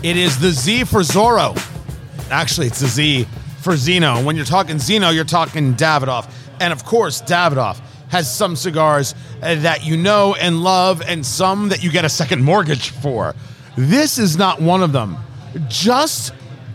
[0.00, 1.56] It is the Z for Zorro.
[2.30, 3.26] Actually, it's the Z
[3.62, 4.24] for Zino.
[4.24, 6.30] When you're talking Zino, you're talking Davidoff.
[6.60, 7.80] And of course, Davidoff
[8.10, 12.44] has some cigars that you know and love, and some that you get a second
[12.44, 13.34] mortgage for.
[13.76, 15.16] This is not one of them.
[15.68, 16.32] Just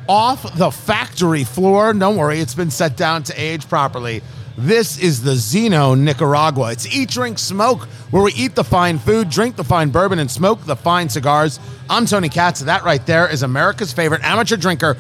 [0.08, 4.22] off the factory floor, don't worry, it's been set down to age properly.
[4.56, 6.74] This is the Zino Nicaragua.
[6.74, 10.30] It's Eat, Drink, Smoke, where we eat the fine food, drink the fine bourbon, and
[10.30, 11.60] smoke the fine cigars.
[11.90, 12.60] I'm Tony Katz.
[12.60, 14.94] That right there is America's favorite amateur drinker,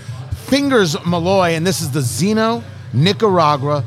[0.47, 3.85] Fingers Malloy, and this is the Zino Nicaragua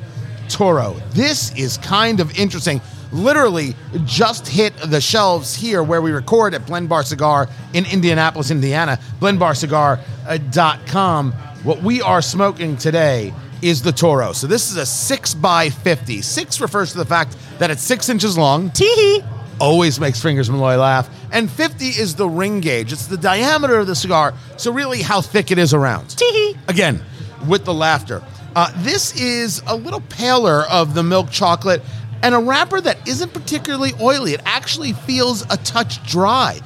[0.48, 1.00] Toro.
[1.10, 2.80] This is kind of interesting.
[3.10, 8.52] Literally just hit the shelves here where we record at Blend Bar Cigar in Indianapolis,
[8.52, 9.00] Indiana.
[9.18, 11.32] BlendBarCigar.com.
[11.32, 14.32] Uh, what we are smoking today is the Toro.
[14.32, 16.22] So this is a 6 by 50.
[16.22, 18.70] 6 refers to the fact that it's 6 inches long.
[18.70, 19.22] Tee
[19.58, 21.08] Always makes Fingers Malloy laugh.
[21.32, 22.92] And 50 is the ring gauge.
[22.92, 24.34] It's the diameter of the cigar.
[24.56, 26.10] So really how thick it is around.
[26.10, 27.02] Tee Again,
[27.48, 28.22] with the laughter.
[28.54, 31.82] Uh, this is a little paler of the milk chocolate
[32.22, 34.32] and a wrapper that isn't particularly oily.
[34.32, 36.60] It actually feels a touch dry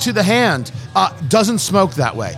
[0.00, 0.72] to the hand.
[0.94, 2.36] Uh, doesn't smoke that way.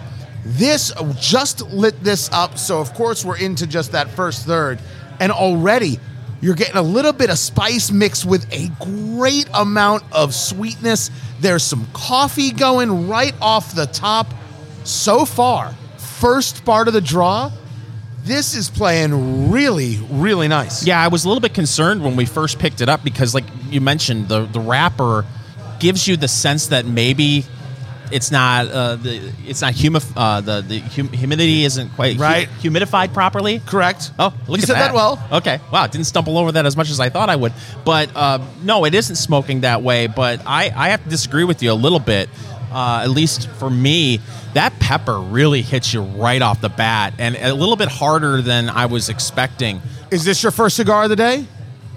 [0.51, 4.79] This just lit this up, so of course we're into just that first third,
[5.21, 6.01] and already
[6.41, 11.11] you're getting a little bit of spice mixed with a great amount of sweetness.
[11.41, 14.33] There's some coffee going right off the top.
[14.85, 17.53] So far, first part of the draw,
[18.25, 20.87] this is playing really, really nice.
[20.87, 23.45] Yeah, I was a little bit concerned when we first picked it up because, like
[23.69, 25.27] you mentioned, the the wrapper
[25.79, 27.45] gives you the sense that maybe
[28.13, 32.23] it's not uh, the it's not humif- uh, the the hum- humidity isn't quite hu-
[32.23, 32.49] Right.
[32.61, 33.61] humidified properly.
[33.67, 34.11] Correct.
[34.19, 35.23] Oh, look You at said that well.
[35.33, 37.53] Okay, wow, didn't stumble over that as much as I thought I would.
[37.85, 40.07] But uh, no, it isn't smoking that way.
[40.07, 42.29] But I I have to disagree with you a little bit.
[42.71, 44.21] Uh, at least for me,
[44.53, 48.69] that pepper really hits you right off the bat, and a little bit harder than
[48.69, 49.81] I was expecting.
[50.11, 51.47] Is this your first cigar of the day?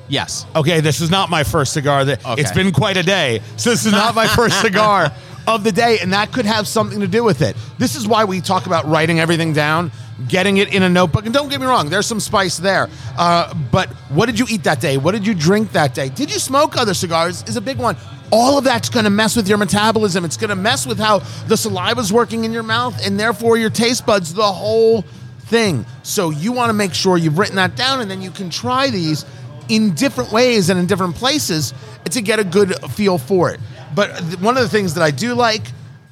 [0.07, 0.45] Yes.
[0.55, 2.03] Okay, this is not my first cigar.
[2.05, 2.41] That Okay.
[2.41, 3.41] It's been quite a day.
[3.57, 5.11] So this is not my first cigar
[5.47, 7.55] of the day, and that could have something to do with it.
[7.77, 9.91] This is why we talk about writing everything down,
[10.27, 11.25] getting it in a notebook.
[11.25, 12.89] And don't get me wrong, there's some spice there.
[13.17, 14.97] Uh, but what did you eat that day?
[14.97, 16.09] What did you drink that day?
[16.09, 17.43] Did you smoke other cigars?
[17.47, 17.97] Is a big one.
[18.31, 20.23] All of that's going to mess with your metabolism.
[20.23, 23.69] It's going to mess with how the saliva's working in your mouth, and therefore your
[23.69, 24.33] taste buds.
[24.33, 25.03] The whole
[25.51, 25.85] thing.
[26.03, 28.89] So you want to make sure you've written that down, and then you can try
[28.89, 29.25] these
[29.67, 31.73] in different ways and in different places
[32.09, 33.59] to get a good feel for it.
[33.93, 35.63] But one of the things that I do like,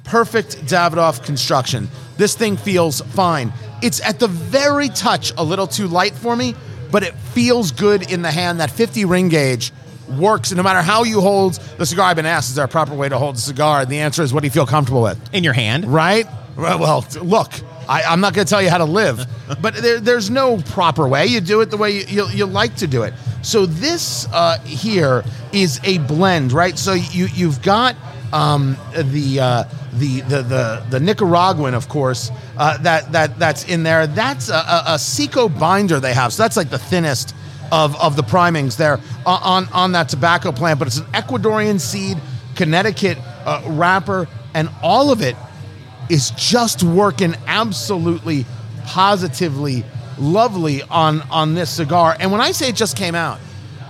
[0.04, 1.88] perfect Davidoff construction.
[2.16, 3.52] This thing feels fine.
[3.82, 6.54] It's at the very touch a little too light for me,
[6.90, 8.60] but it feels good in the hand.
[8.60, 9.72] That 50 ring gauge
[10.08, 12.10] works, no matter how you hold the cigar.
[12.10, 13.82] I've been asked, is there a proper way to hold the cigar?
[13.82, 15.18] And the answer is, what do you feel comfortable with?
[15.32, 15.86] In your hand.
[15.86, 16.26] right?
[16.56, 17.52] Right, Well, look,
[17.90, 19.26] I, I'm not going to tell you how to live,
[19.60, 21.26] but there, there's no proper way.
[21.26, 23.12] You do it the way you, you, you like to do it.
[23.42, 26.78] So this uh, here is a blend, right?
[26.78, 27.96] So you you've got
[28.32, 29.64] um, the, uh,
[29.94, 34.06] the the the the Nicaraguan, of course, uh, that that that's in there.
[34.06, 36.32] That's a, a, a Seco binder they have.
[36.32, 37.34] So that's like the thinnest
[37.72, 40.78] of, of the primings there on, on on that tobacco plant.
[40.78, 42.18] But it's an Ecuadorian seed,
[42.54, 45.34] Connecticut uh, wrapper, and all of it
[46.10, 48.44] is just working absolutely
[48.84, 49.84] positively
[50.18, 52.16] lovely on on this cigar.
[52.18, 53.38] And when i say it just came out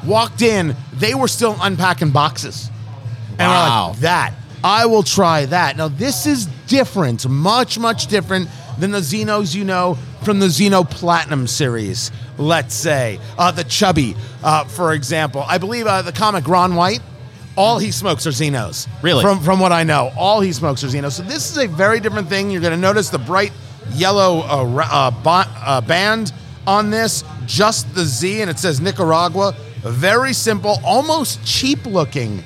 [0.05, 2.71] walked in they were still unpacking boxes.
[3.39, 3.89] And we're Wow.
[3.91, 5.77] like that i will try that.
[5.77, 8.49] Now this is different much much different
[8.79, 13.19] than the Zinos you know from the Zino platinum series let's say.
[13.39, 15.43] Uh, the chubby uh, for example.
[15.47, 17.01] I believe uh, the comic ron white
[17.57, 18.89] all he smokes are Zinos.
[19.03, 19.23] Really?
[19.23, 21.13] From from what I know, all he smokes are Zinos.
[21.13, 22.51] So this is a very different thing.
[22.51, 23.53] You're going to notice the bright
[23.93, 26.33] yellow uh, uh, ba- uh, band
[26.67, 29.55] on this, just the Z, and it says Nicaragua.
[29.83, 32.45] Very simple, almost cheap looking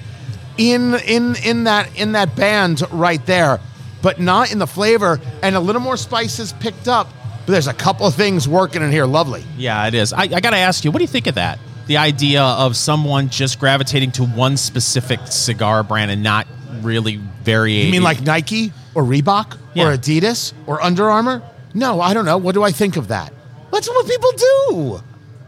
[0.57, 3.61] in in in that in that band right there,
[4.03, 5.21] but not in the flavor.
[5.43, 7.09] And a little more spices picked up.
[7.47, 9.05] But there's a couple of things working in here.
[9.05, 9.45] Lovely.
[9.59, 10.15] Yeah, it is.
[10.15, 11.59] I, I got to ask you, what do you think of that?
[11.87, 16.47] The idea of someone just gravitating to one specific cigar brand and not
[16.81, 17.87] really varying.
[17.87, 19.89] You mean like Nike or Reebok Yeah.
[19.89, 21.43] or Adidas or Under Armour?
[21.75, 22.39] No, I don't know.
[22.39, 23.33] What do I think of that?
[23.73, 25.01] That's what people do.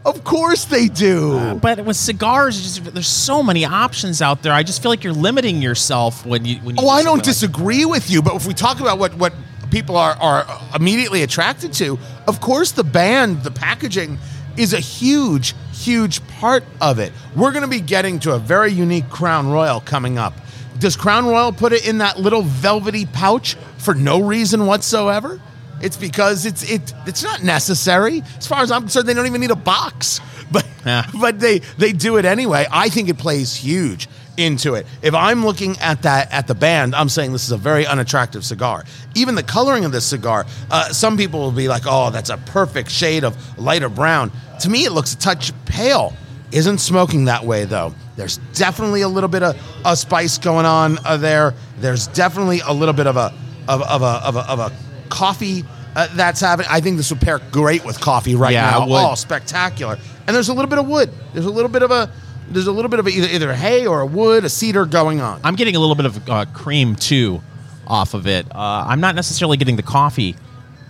[0.05, 1.37] Of course they do.
[1.37, 4.53] Uh, but with cigars, just, there's so many options out there.
[4.53, 6.57] I just feel like you're limiting yourself when you.
[6.59, 8.79] When you oh, I do don't something like- disagree with you, but if we talk
[8.79, 9.33] about what what
[9.69, 10.45] people are are
[10.75, 14.17] immediately attracted to, of course the band, the packaging
[14.57, 17.13] is a huge huge part of it.
[17.35, 20.33] We're going to be getting to a very unique Crown Royal coming up.
[20.79, 25.39] Does Crown Royal put it in that little velvety pouch for no reason whatsoever?
[25.81, 28.23] It's because it's it it's not necessary.
[28.37, 30.19] As far as I'm concerned, they don't even need a box.
[30.49, 31.05] But Yeah.
[31.19, 32.65] but they they do it anyway.
[32.71, 34.07] I think it plays huge
[34.37, 34.85] into it.
[35.01, 38.45] If I'm looking at that at the band, I'm saying this is a very unattractive
[38.45, 38.85] cigar.
[39.15, 42.37] Even the coloring of this cigar, uh, some people will be like, "Oh, that's a
[42.37, 44.31] perfect shade of lighter brown."
[44.61, 46.13] To me, it looks a touch pale.
[46.51, 47.93] Isn't smoking that way though.
[48.15, 51.53] There's definitely a little bit of a spice going on uh, there.
[51.79, 53.33] There's definitely a little bit of a
[53.67, 54.71] of, of a of a of a
[55.09, 56.67] coffee uh, that's happening.
[56.71, 58.85] I think this would pair great with coffee right Yeah, now.
[58.87, 59.97] Oh, spectacular!
[60.25, 61.11] And there's a little bit of wood.
[61.33, 62.09] There's a little bit of a
[62.49, 65.41] there's a little bit of either either hay or a wood, a cedar going on.
[65.43, 67.41] I'm getting a little bit of uh, cream too
[67.85, 68.45] off of it.
[68.53, 70.35] Uh, I'm not necessarily getting the coffee,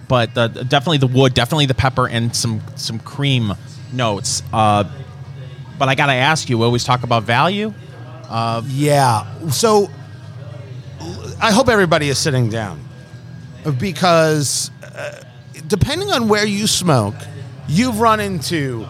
[0.08, 3.54] but the, definitely the wood, definitely the pepper, and some some cream
[3.92, 4.44] notes.
[4.54, 4.84] Uh,
[5.78, 7.74] but I gotta ask you, we always talk about value.
[8.30, 9.26] Yeah.
[9.50, 9.90] So
[11.42, 12.84] I hope everybody is sitting down
[13.80, 15.24] because uh,
[15.68, 17.16] depending on where you smoke,
[17.68, 18.88] you've run into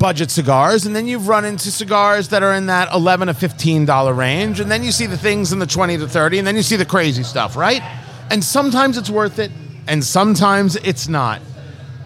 [0.00, 3.84] budget cigars and then you've run into cigars that are in that 11 to 15
[3.84, 6.56] dollar range and then you see the things in the 20 to 30 and then
[6.56, 7.82] you see the crazy stuff, right?
[8.30, 9.52] And sometimes it's worth it
[9.86, 11.42] and sometimes it's not.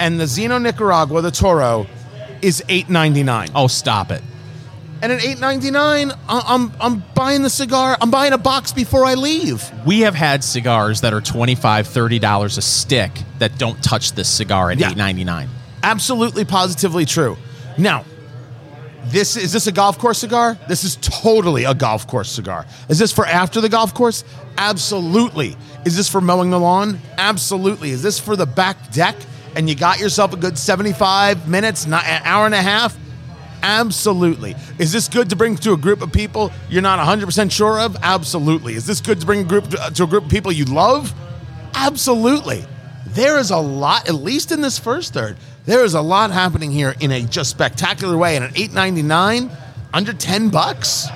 [0.01, 1.87] And the Zino Nicaragua, the Toro,
[2.43, 3.53] is 8.99.
[3.55, 4.23] Oh, stop it!
[5.01, 7.97] And at eight ninety nine, I'm I'm buying the cigar.
[8.01, 9.71] I'm buying a box before I leave.
[9.87, 14.71] We have had cigars that are 25 $30 a stick that don't touch this cigar
[14.71, 14.91] at Yeah.
[14.91, 15.49] eight ninety nine.
[15.83, 17.37] Absolutely, positively true.
[17.79, 18.05] Now,
[19.07, 20.59] this is this a golf course cigar?
[20.69, 22.67] This is totally a golf course cigar.
[22.89, 24.25] Is this for after the golf course?
[24.57, 25.57] Absolutely.
[25.85, 26.99] Is this for mowing the lawn?
[27.19, 27.91] Absolutely.
[27.91, 29.17] Is this for the back deck
[29.57, 32.97] and you got yourself a good 75 minutes, not an hour and a half?
[33.63, 34.55] Absolutely.
[34.79, 37.97] Is this good to bring to a group of people you're not 100% sure of?
[38.03, 38.75] Absolutely.
[38.75, 41.15] Is this good to bring a group to, to a group of people you love?
[41.75, 42.65] Absolutely.
[43.07, 46.71] There is a lot, at least in this first third, there is a lot happening
[46.71, 48.37] here in a just spectacular way.
[48.37, 49.51] And at 8.99,
[49.93, 51.09] under 10 bucks?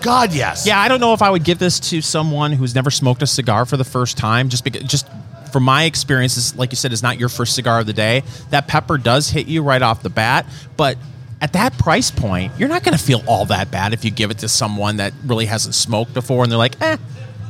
[0.00, 0.66] God, yes.
[0.66, 3.26] Yeah, I don't know if I would give this to someone who's never smoked a
[3.26, 4.48] cigar for the first time.
[4.48, 5.06] Just because, just
[5.52, 8.22] from my experiences, like you said, is not your first cigar of the day.
[8.50, 10.96] That pepper does hit you right off the bat, but
[11.42, 14.30] at that price point, you're not going to feel all that bad if you give
[14.30, 16.96] it to someone that really hasn't smoked before, and they're like, "Eh,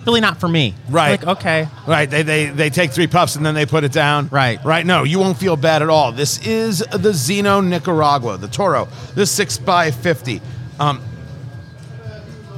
[0.07, 1.21] really not for me." Right.
[1.23, 1.69] Like, okay.
[1.87, 2.09] Right.
[2.11, 4.29] They, they they take three puffs and then they put it down.
[4.31, 4.63] Right.
[4.65, 4.85] Right.
[4.87, 6.13] No, you won't feel bad at all.
[6.13, 10.41] This is the Zino Nicaragua, the Toro, the six by fifty.
[10.79, 11.01] Um,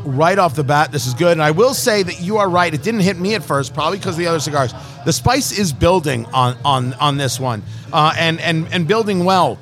[0.05, 1.33] right off the bat, this is good.
[1.33, 2.73] And I will say that you are right.
[2.73, 4.73] It didn't hit me at first, probably because of the other cigars.
[5.05, 7.63] The spice is building on on on this one,
[7.93, 9.59] uh, and and and building well.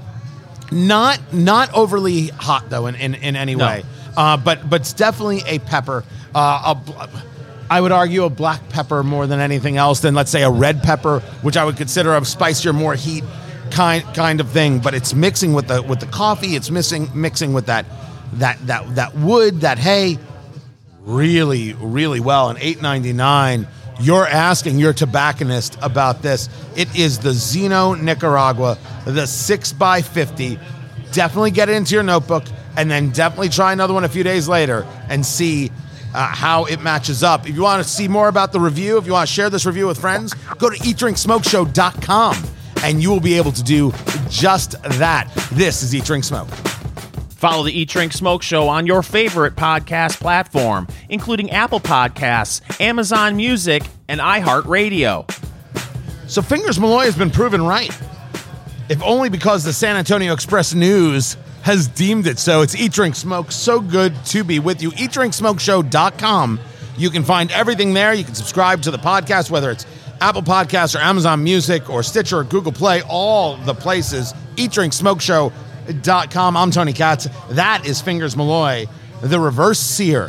[0.73, 3.67] Not not overly hot though in in, in any No.
[3.67, 3.85] way,
[4.17, 6.05] uh, but but it's definitely a pepper.
[6.35, 7.09] Uh, a,
[7.71, 10.83] I would argue a black pepper more than anything else than let's say a red
[10.83, 13.23] pepper, which I would consider a spicier, more heat
[13.71, 14.81] kind kind of thing.
[14.81, 16.57] But it's mixing with the with the coffee.
[16.57, 17.87] It's missing mixing with that
[18.35, 20.19] that that that wood, that hay,
[21.03, 22.51] really really well.
[22.51, 23.69] And eight ninety nine.
[24.01, 26.49] You're asking your tobacconist about this.
[26.75, 30.59] It is the Zino Nicaragua, the six by fifty.
[31.13, 32.45] Definitely get it into your notebook,
[32.79, 35.71] and then definitely try another one a few days later and see
[36.15, 37.49] uh, how it matches up.
[37.49, 39.67] If you want to see more about the review, if you want to share this
[39.67, 42.37] review with friends, go to eatdrinksmokeshow.com
[42.83, 43.93] and you will be able to do
[44.29, 45.31] just that.
[45.53, 46.49] This is Eat Drink Smoke.
[47.41, 53.37] Follow the Eat Drink Smoke Show on your favorite podcast platform, including Apple Podcasts, Amazon
[53.37, 55.31] Music, and iHeartRadio.
[56.29, 57.99] So Fingers Malloy has been proven right.
[58.89, 62.63] If only because the San Antonio Express News has deemed it so.
[62.63, 63.53] It's Eat Drink Smoke.
[63.53, 64.91] So good to be with you.
[64.93, 66.61] EatDrinkSmokeShow.com.
[66.97, 68.15] You can find everything there.
[68.15, 69.87] You can subscribe to the podcast, whether it's
[70.21, 74.35] Apple Podcasts or Amazon Music or Stitcher or Google Play, all the places.
[74.57, 76.57] EatDrinkSmokeshow.com.
[76.57, 77.29] I'm Tony Katz.
[77.51, 78.87] That is Fingers Malloy,
[79.23, 80.29] the reverse sear,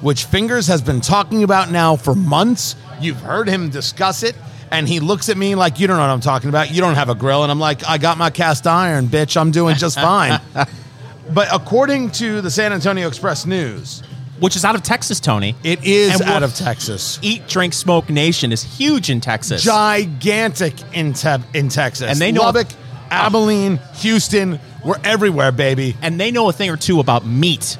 [0.00, 2.76] which Fingers has been talking about now for months.
[3.00, 4.36] You've heard him discuss it.
[4.74, 6.70] And he looks at me like, you don't know what I'm talking about.
[6.70, 7.42] You don't have a grill.
[7.42, 9.36] And I'm like, I got my cast iron, bitch.
[9.40, 10.40] I'm doing just fine.
[11.32, 14.02] but according to the San Antonio Express News,
[14.40, 15.54] Which is out of Texas, Tony.
[15.62, 17.18] it is out of Texas.
[17.22, 19.62] Eat, Drink, Smoke Nation is huge in Texas.
[19.62, 22.10] Gigantic in, te- in Texas.
[22.10, 22.68] And they know- Lubbock,
[23.10, 25.96] Abilene, Houston, we're everywhere, baby.
[26.02, 27.78] and they know a thing or two about meat.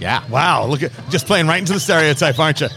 [0.00, 0.22] Yeah.
[0.28, 2.68] Wow, look at just playing right into the stereotype, aren't you?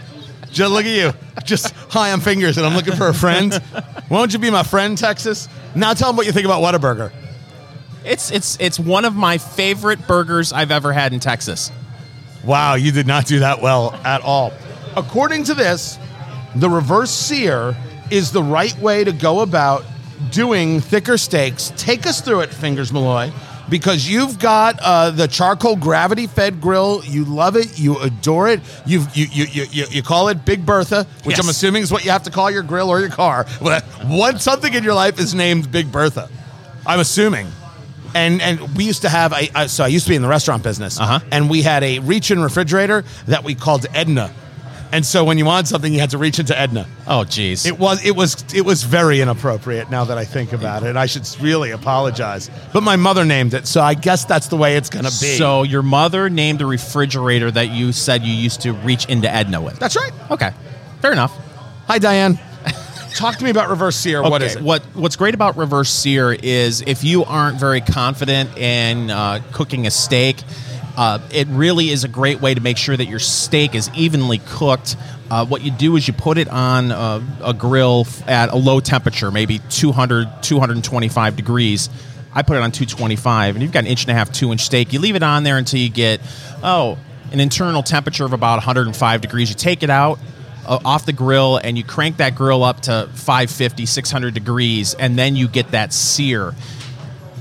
[0.55, 1.11] Just look at you.
[1.43, 3.61] Just hi, I'm fingers, and I'm looking for a friend.
[4.09, 5.49] Won't you be my friend, Texas?
[5.75, 7.11] Now tell them what you think about Whataburger.
[8.05, 11.73] It's it's it's one of my favorite burgers I've ever had in Texas.
[12.45, 14.53] Wow, you did not do that well at all.
[14.95, 15.99] According to this,
[16.55, 17.75] the reverse sear
[18.09, 19.83] is the right way to go about
[20.31, 21.73] doing thicker steaks.
[21.75, 23.29] Take us through it, Fingers Malloy,
[23.69, 27.01] because you've got uh, the charcoal gravity fed grill.
[27.05, 27.79] You love it.
[27.79, 28.61] You adore it.
[28.85, 32.05] You've, you, you, you, you, you call it Big Bertha, which I'm assuming is what
[32.05, 33.45] you have to call your grill or your car.
[34.05, 36.29] One something in your life is named Big Bertha.
[36.85, 37.47] I'm assuming.
[38.13, 40.63] And and we used to have a, so I used to be in the restaurant
[40.63, 41.19] business, Uh-huh.
[41.33, 44.31] and we had a reach-in refrigerator that we called Edna.
[44.95, 46.87] And so when you wanted something, you had to reach into Edna.
[47.05, 47.65] Oh, geez.
[47.65, 49.91] It was it was it was very inappropriate.
[49.91, 52.49] Now that I think about it, I should really apologize.
[52.71, 55.35] But my mother named it, so I guess that's the way it's gonna be.
[55.37, 59.59] So your mother named the refrigerator that you said you used to reach into Edna
[59.61, 59.79] with.
[59.79, 60.13] that's right.
[60.31, 60.51] Okay,
[61.01, 61.37] fair enough.
[61.87, 62.39] Hi, Diane.
[63.15, 64.21] Talk to me about reverse sear.
[64.21, 64.61] what Okay, is it?
[64.61, 69.87] What What's great about reverse sear is if you aren't very confident in uh, cooking
[69.87, 70.37] a steak,
[70.97, 74.39] uh, it really is a great way to make sure that your steak is evenly
[74.45, 74.95] cooked.
[75.29, 78.79] Uh, what you do is you put it on a, a grill at a low
[78.79, 81.89] temperature, maybe 200, 225 degrees.
[82.33, 84.61] I put it on 225, and you've got an inch and a half, two inch
[84.61, 84.93] steak.
[84.93, 86.21] You leave it on there until you get,
[86.63, 86.97] oh,
[87.31, 89.49] an internal temperature of about 105 degrees.
[89.49, 90.19] You take it out,
[90.65, 95.17] uh, off the grill and you crank that grill up to 550 600 degrees and
[95.17, 96.55] then you get that sear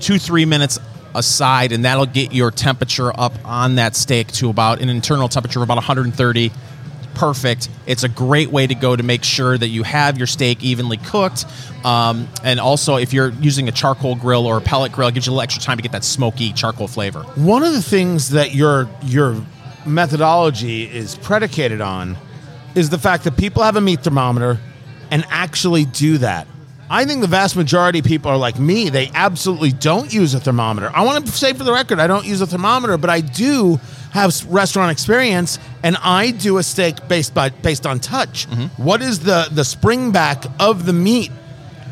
[0.01, 0.79] two three minutes
[1.15, 5.61] aside and that'll get your temperature up on that steak to about an internal temperature
[5.61, 6.53] of about 130
[7.15, 7.69] perfect.
[7.87, 10.97] It's a great way to go to make sure that you have your steak evenly
[10.97, 11.45] cooked.
[11.85, 15.27] Um, and also if you're using a charcoal grill or a pellet grill it gives
[15.27, 17.23] you a little extra time to get that smoky charcoal flavor.
[17.37, 19.45] One of the things that your your
[19.87, 22.17] methodology is predicated on
[22.75, 24.59] is the fact that people have a meat thermometer
[25.11, 26.47] and actually do that.
[26.91, 28.91] I think the vast majority of people are like me.
[28.91, 30.91] They absolutely don't use a thermometer.
[30.95, 33.81] I want to say for the record, I don't use a thermometer, but I do
[34.13, 38.47] have restaurant experience, and I do a steak based by based on touch.
[38.77, 41.31] What is the the spring back of the meat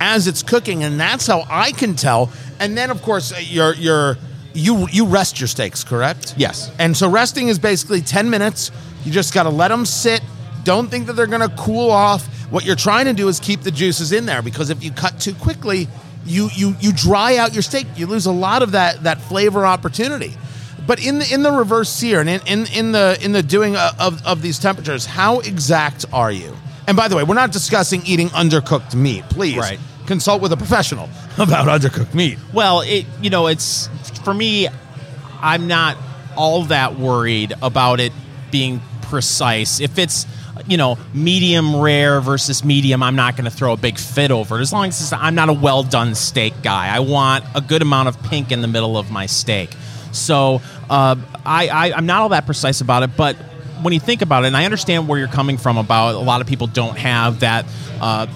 [0.01, 2.31] as it's cooking, and that's how I can tell.
[2.61, 4.19] And then, of course, uh, your your
[4.53, 6.35] you you rest your steaks, correct?
[6.37, 6.71] Yes.
[6.79, 8.71] And so resting is basically ten minutes.
[9.05, 10.21] You just got to let them sit.
[10.65, 12.29] Don't think that they're going to cool off.
[12.53, 15.19] What you're trying to do is keep the juices in there because if you cut
[15.19, 15.89] too quickly,
[16.27, 17.87] you you you dry out your steak.
[17.97, 20.35] You lose a lot of that that flavor opportunity.
[20.87, 23.75] But in the in the reverse sear and in, in, in the in the doing
[23.75, 26.55] of, of, of these temperatures, how exact are you?
[26.87, 29.25] And by the way, we're not discussing eating undercooked meat.
[29.31, 29.79] Please Right.
[30.07, 32.39] consult with a professional about undercooked meat.
[32.53, 33.89] Well, it you know, it's
[34.25, 34.69] for me
[35.41, 35.97] I'm not
[36.37, 38.13] all that worried about it
[38.51, 39.81] being precise.
[39.81, 40.27] If it's
[40.67, 44.59] you know, medium rare versus medium, I'm not going to throw a big fit over
[44.59, 44.61] it.
[44.63, 46.95] As long as I'm not a well done steak guy.
[46.95, 49.71] I want a good amount of pink in the middle of my steak.
[50.13, 53.37] So uh, I, I, I'm not all that precise about it, but
[53.83, 56.41] when you think about it, and I understand where you're coming from about a lot
[56.41, 57.67] of people don't have that.
[58.01, 58.27] Uh,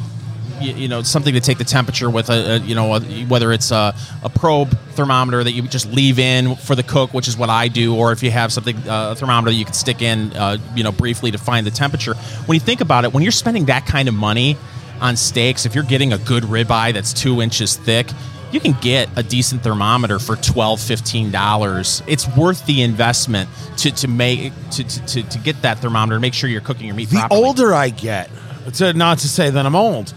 [0.61, 3.53] you, you know something to take the temperature with a, a you know a, whether
[3.53, 7.37] it's a, a probe thermometer that you just leave in for the cook which is
[7.37, 10.33] what i do or if you have something uh, a thermometer you can stick in
[10.33, 12.15] uh, you know briefly to find the temperature.
[12.47, 14.57] When you think about it when you're spending that kind of money
[15.01, 18.09] on steaks if you're getting a good ribeye that's two inches thick
[18.53, 22.03] you can get a decent thermometer for 12 15 dollars.
[22.07, 26.23] It's worth the investment to, to make to, to, to, to get that thermometer and
[26.23, 27.45] make sure you're cooking your meat The properly.
[27.45, 28.31] older I get,
[28.75, 30.15] to not to say that I'm old,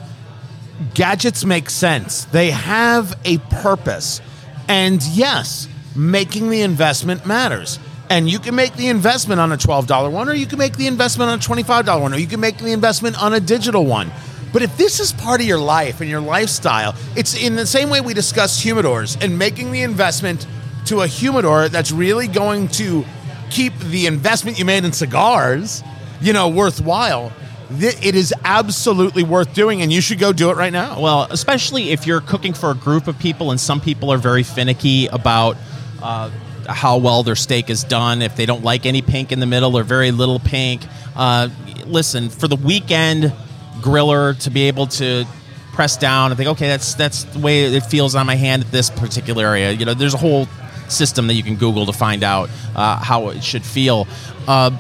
[0.94, 2.26] gadgets make sense.
[2.26, 4.22] They have a purpose.
[4.68, 7.80] And yes, making the investment matters.
[8.10, 10.88] And you can make the investment on a $12 one, or you can make the
[10.88, 14.12] investment on a $25 one, or you can make the investment on a digital one.
[14.52, 17.90] But if this is part of your life and your lifestyle, it's in the same
[17.90, 20.48] way we discuss humidors and making the investment
[20.86, 23.06] to a humidor that's really going to
[23.52, 25.84] keep the investment you made in cigars,
[26.20, 27.32] you know, worthwhile.
[27.78, 31.00] Th- It is absolutely worth doing, and you should go do it right now.
[31.00, 34.44] Well, especially if you're cooking for a group of people, and some people are very
[34.44, 35.56] finicky about
[36.02, 36.30] uh,
[36.68, 38.22] how well their steak is done.
[38.22, 40.82] If they don't like any pink in the middle or very little pink,
[41.16, 41.50] uh,
[41.86, 43.34] listen for the weekend
[43.82, 45.26] griller to be able to
[45.74, 48.72] press down and think, okay, that's that's the way it feels on my hand at
[48.72, 49.72] this particular area.
[49.72, 50.48] You know, there's a whole
[50.88, 54.08] system that you can Google to find out uh, how it should feel.
[54.48, 54.72] Uh,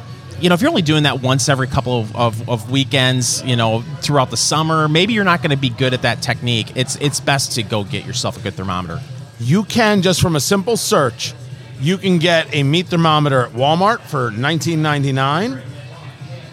[0.41, 3.55] you know, if you're only doing that once every couple of, of, of weekends, you
[3.55, 6.72] know, throughout the summer, maybe you're not going to be good at that technique.
[6.75, 9.01] It's it's best to go get yourself a good thermometer.
[9.39, 11.34] You can just from a simple search,
[11.79, 15.62] you can get a meat thermometer at Walmart for $19.99,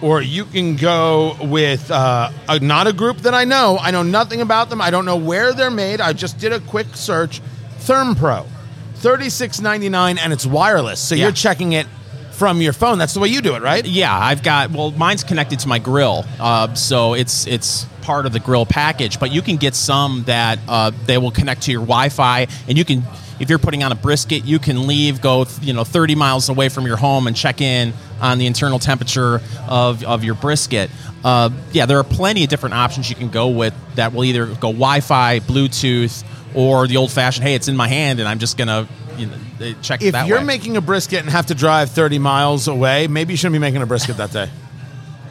[0.02, 3.78] or you can go with uh, a, not a group that I know.
[3.80, 4.80] I know nothing about them.
[4.80, 6.00] I don't know where they're made.
[6.00, 7.40] I just did a quick search.
[7.80, 8.46] ThermPro,
[8.96, 11.00] $36.99, and it's wireless.
[11.00, 11.24] So Yeah.
[11.24, 11.86] you're checking it
[12.36, 12.98] from your phone.
[12.98, 13.84] That's the way you do it, right?
[13.84, 18.32] Yeah, I've got well, mine's connected to my grill, uh, so it's it's part of
[18.32, 19.18] the grill package.
[19.18, 22.84] But you can get some that uh, they will connect to your Wi-Fi, and you
[22.84, 23.02] can
[23.40, 26.68] if you're putting on a brisket, you can leave, go you know 30 miles away
[26.68, 30.90] from your home, and check in on the internal temperature of of your brisket.
[31.24, 34.46] Uh, yeah, there are plenty of different options you can go with that will either
[34.46, 36.22] go Wi-Fi, Bluetooth,
[36.54, 37.44] or the old-fashioned.
[37.44, 38.86] Hey, it's in my hand, and I'm just gonna
[39.18, 40.44] you know, check If that you're way.
[40.44, 43.82] making a brisket and have to drive 30 miles away, maybe you shouldn't be making
[43.82, 44.48] a brisket that day.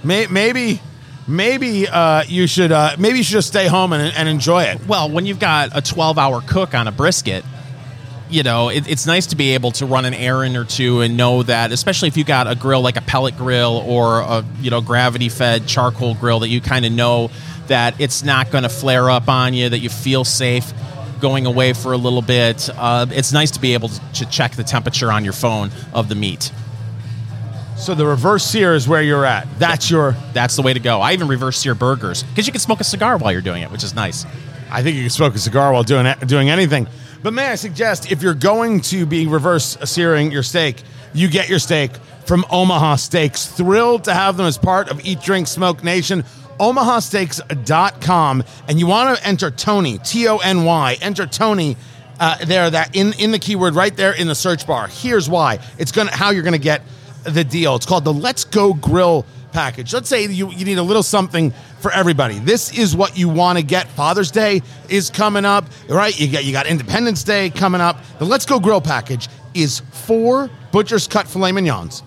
[0.03, 0.81] May, maybe,
[1.27, 2.71] maybe uh, you should.
[2.71, 4.85] Uh, maybe you should just stay home and, and enjoy it.
[4.87, 7.43] Well, when you've got a 12 hour cook on a brisket,
[8.29, 11.15] you know, it, it's nice to be able to run an errand or two and
[11.17, 14.69] know that, especially if you got a grill like a pellet grill or a, you
[14.71, 17.29] know, gravity fed charcoal grill that you kind of know
[17.67, 20.71] that it's not going to flare up on you, that you feel safe
[21.25, 22.69] going away for a little bit.
[22.75, 26.13] Uh, it's nice to be able to, check the temperature on your phone of the
[26.13, 26.51] meat.
[27.77, 29.47] So the reverse sear is where you're at.
[29.57, 30.15] That's your.
[30.33, 31.01] That's the way to go.
[31.01, 33.71] I even reverse sear burgers because you can smoke a cigar while you're doing it,
[33.71, 34.23] which is nice.
[34.69, 36.87] I think you can smoke a cigar while doing doing anything.
[37.23, 40.83] But may I suggest, if you're going to be reverse searing your steak,
[41.15, 41.91] you get your steak
[42.25, 43.47] from Omaha Steaks.
[43.47, 46.23] Thrilled to have them as part of Eat Drink Smoke Nation.
[46.59, 50.97] OmahaSteaks.com, and you want to enter Tony T O N Y.
[51.01, 51.75] Enter Tony
[52.19, 52.69] uh, there.
[52.69, 54.87] That in in the keyword right there in the search bar.
[54.87, 55.59] Here's why.
[55.77, 56.81] It's gonna how you're gonna get
[57.23, 57.75] the deal.
[57.75, 59.93] It's called the Let's Go Grill package.
[59.93, 62.39] Let's say you, you need a little something for everybody.
[62.39, 63.87] This is what you want to get.
[63.87, 66.17] Father's Day is coming up, right?
[66.19, 67.97] You got you got Independence Day coming up.
[68.19, 72.03] The Let's Go Grill package is four butcher's cut filet mignons,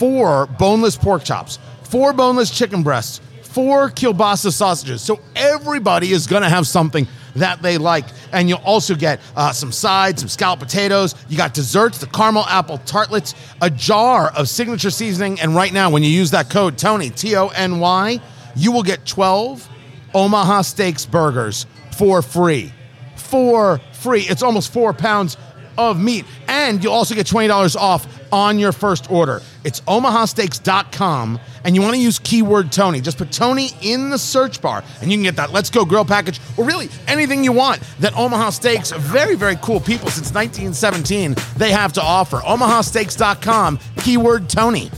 [0.00, 5.02] four boneless pork chops, four boneless chicken breasts, four kielbasa sausages.
[5.02, 8.06] So everybody is going to have something that they like.
[8.32, 11.14] And you'll also get uh, some sides, some scalloped potatoes.
[11.28, 15.38] You got desserts, the caramel apple tartlets, a jar of signature seasoning.
[15.38, 18.20] And right now, when you use that code Tony, T O N Y,
[18.56, 19.68] you will get 12
[20.14, 22.72] Omaha Steaks burgers for free.
[23.16, 24.22] For free.
[24.22, 25.36] It's almost four pounds
[25.78, 26.24] of meat.
[26.48, 29.42] And you'll also get $20 off on your first order.
[29.64, 33.00] It's omahasteaks.com and you want to use keyword Tony.
[33.00, 36.04] Just put Tony in the search bar and you can get that Let's Go Grill
[36.04, 41.34] package or really anything you want that Omaha Steaks, very, very cool people since 1917,
[41.56, 42.38] they have to offer.
[42.38, 44.90] omahasteaks.com, keyword Tony.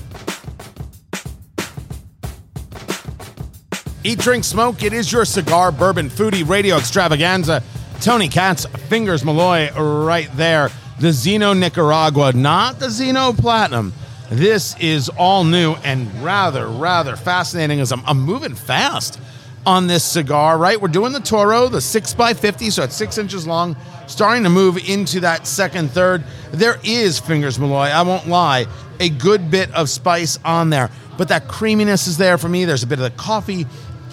[4.04, 4.82] Eat, drink, smoke.
[4.82, 7.62] It is your cigar, bourbon, foodie, radio extravaganza.
[8.02, 10.70] Tony Katz, Fingers Malloy, right there.
[10.98, 13.92] The Zino Nicaragua, not the Zino Platinum.
[14.28, 19.20] This is all new and rather, rather fascinating as I'm, I'm moving fast
[19.64, 20.80] on this cigar, right?
[20.80, 23.76] We're doing the Toro, the 6x50, so it's six inches long,
[24.08, 26.24] starting to move into that second third.
[26.50, 28.66] There is, Fingers Malloy, I won't lie,
[28.98, 32.64] a good bit of spice on there, but that creaminess is there for me.
[32.64, 33.64] There's a bit of the coffee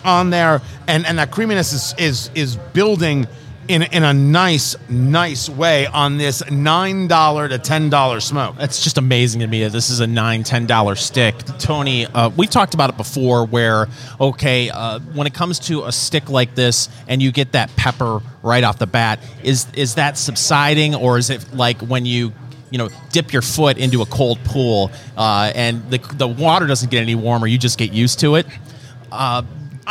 [0.05, 3.27] on there, and, and that creaminess is, is, is building
[3.69, 8.55] in, in a nice, nice way on this $9 to $10 smoke.
[8.59, 11.35] It's just amazing to me that this is a nine, ten dollar stick.
[11.59, 13.45] Tony, uh, we've talked about it before.
[13.45, 13.87] Where
[14.19, 18.21] okay, uh, when it comes to a stick like this, and you get that pepper
[18.41, 22.33] right off the bat, is is that subsiding, or is it like when you
[22.71, 26.89] you know dip your foot into a cold pool uh, and the the water doesn't
[26.89, 28.47] get any warmer, you just get used to it?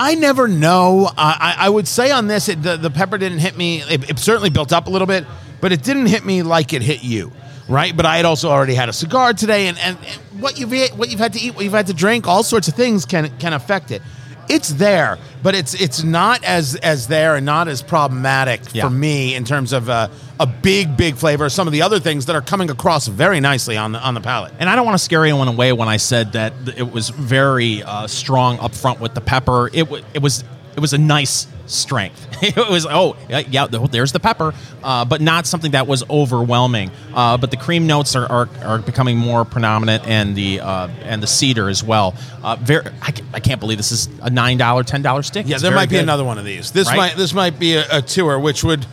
[0.01, 1.11] I never know.
[1.19, 3.83] I, I would say on this, it, the, the pepper didn't hit me.
[3.83, 5.27] It, it certainly built up a little bit,
[5.61, 7.33] but it didn't hit me like it hit you,
[7.69, 7.95] right?
[7.97, 11.11] But I had also already had a cigar today, and, and, and what you've what
[11.11, 13.53] you've had to eat, what you've had to drink, all sorts of things can can
[13.53, 14.01] affect it.
[14.49, 18.85] It's there, but it's it's not as as there and not as problematic Yeah.
[18.85, 20.09] for me in terms of uh,
[20.41, 21.49] a big big flavor.
[21.51, 24.21] Some of the other things that are coming across very nicely on the on the
[24.21, 24.53] palate.
[24.59, 27.83] And I don't want to scare anyone away when I said that it was very
[27.83, 29.69] uh, strong up front with the pepper.
[29.73, 30.45] It, w- it was
[30.79, 32.25] it was a nice strength.
[32.43, 36.93] it was oh yeah, yeah there's the pepper, uh, but not something that was overwhelming.
[37.13, 41.21] Uh, but the cream notes are, are, are becoming more predominant, and the uh, and
[41.21, 42.15] the cedar as well.
[42.45, 45.49] Uh, very I, I can't believe this is a nine dollar ten dollar stick.
[45.49, 46.05] Yeah, It's there might be good.
[46.05, 46.71] another one of these.
[46.71, 46.97] This Right?
[46.97, 48.87] might this might be a, a tour, which would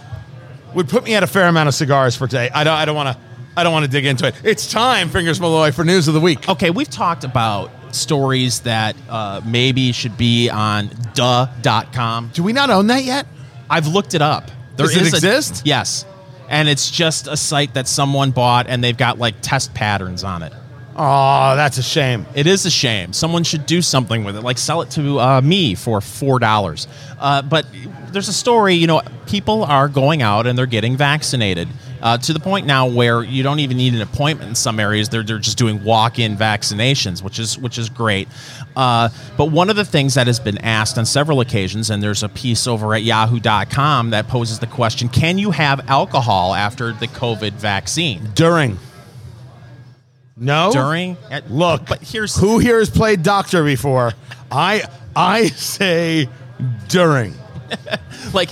[0.74, 2.50] would put me at a fair amount of cigars for today.
[2.52, 3.24] I don't I don't want to
[3.56, 4.34] I don't want to dig into it.
[4.44, 6.50] It's time, Fingers Malloy, for news of the week.
[6.50, 12.32] Okay, we've talked about stories that uh, maybe should be on duh.com.
[12.34, 13.26] Do we not own that yet?
[13.70, 14.48] I've looked it up.
[14.76, 15.62] There Does it a- exist?
[15.66, 16.06] yes.
[16.50, 20.44] And it's just a site that someone bought and they've got like test patterns on
[20.44, 20.54] it.
[20.98, 22.26] Oh, that's a shame.
[22.36, 23.12] It is a shame.
[23.12, 26.88] Someone should do something with it, like sell it to uh, me for four dollars.
[27.20, 27.66] Uh, but
[28.12, 28.76] there's a story.
[28.76, 31.68] You know, people are going out and they're getting vaccinated.
[32.06, 35.10] Uh, to the point now where you don't even need an appointment in some areas.
[35.10, 38.28] They're, they're just doing walk-in vaccinations, which is which is great.
[38.76, 42.22] Uh, but one of the things that has been asked on several occasions, and there's
[42.22, 47.08] a piece over at Yahoo.com that poses the question: Can you have alcohol after the
[47.08, 48.30] COVID vaccine?
[48.36, 48.78] During.
[50.38, 50.70] No.
[50.72, 51.18] During?
[51.50, 54.14] Look, but here's who here has played doctor before.
[54.52, 54.84] I
[55.16, 56.30] I say
[56.88, 57.34] during.
[58.34, 58.50] like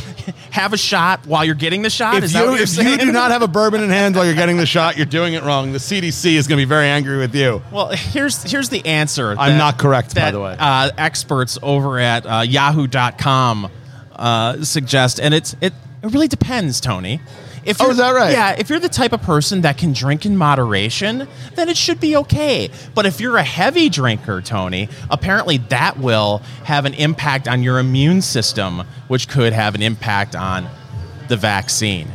[0.52, 2.18] have a shot while you're getting the shot.
[2.18, 4.16] If is you that what you're if you do not have a bourbon in hand
[4.16, 5.72] while you're getting the shot, you're doing it wrong.
[5.72, 7.62] The CDC is going to be very angry with you.
[7.72, 9.32] Well, here's here's the answer.
[9.32, 10.56] I'm that- not correct, by the way.
[10.58, 13.70] Uh, experts over at uh, Yahoo.com
[14.16, 15.74] uh, suggest, and it's it,
[16.04, 17.20] it really depends, Tony.
[17.66, 18.32] If Oh, is that right?
[18.32, 22.00] Yeah, if you're the type of person that can drink in moderation, then it should
[22.00, 22.70] be okay.
[22.94, 27.80] But if you're a heavy drinker, Tony, apparently that will have an impact on your
[27.80, 30.68] immune system, which could have an impact on
[31.30, 32.08] the vaccine.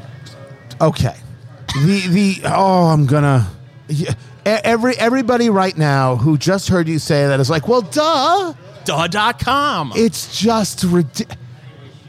[0.80, 1.16] Okay.
[1.84, 3.48] the the oh, I'm gonna.
[3.88, 8.54] Yeah, every everybody right now who just heard you say that is like, well, duh.
[8.84, 9.92] Duh.com.
[9.96, 11.36] It's just ridiculous.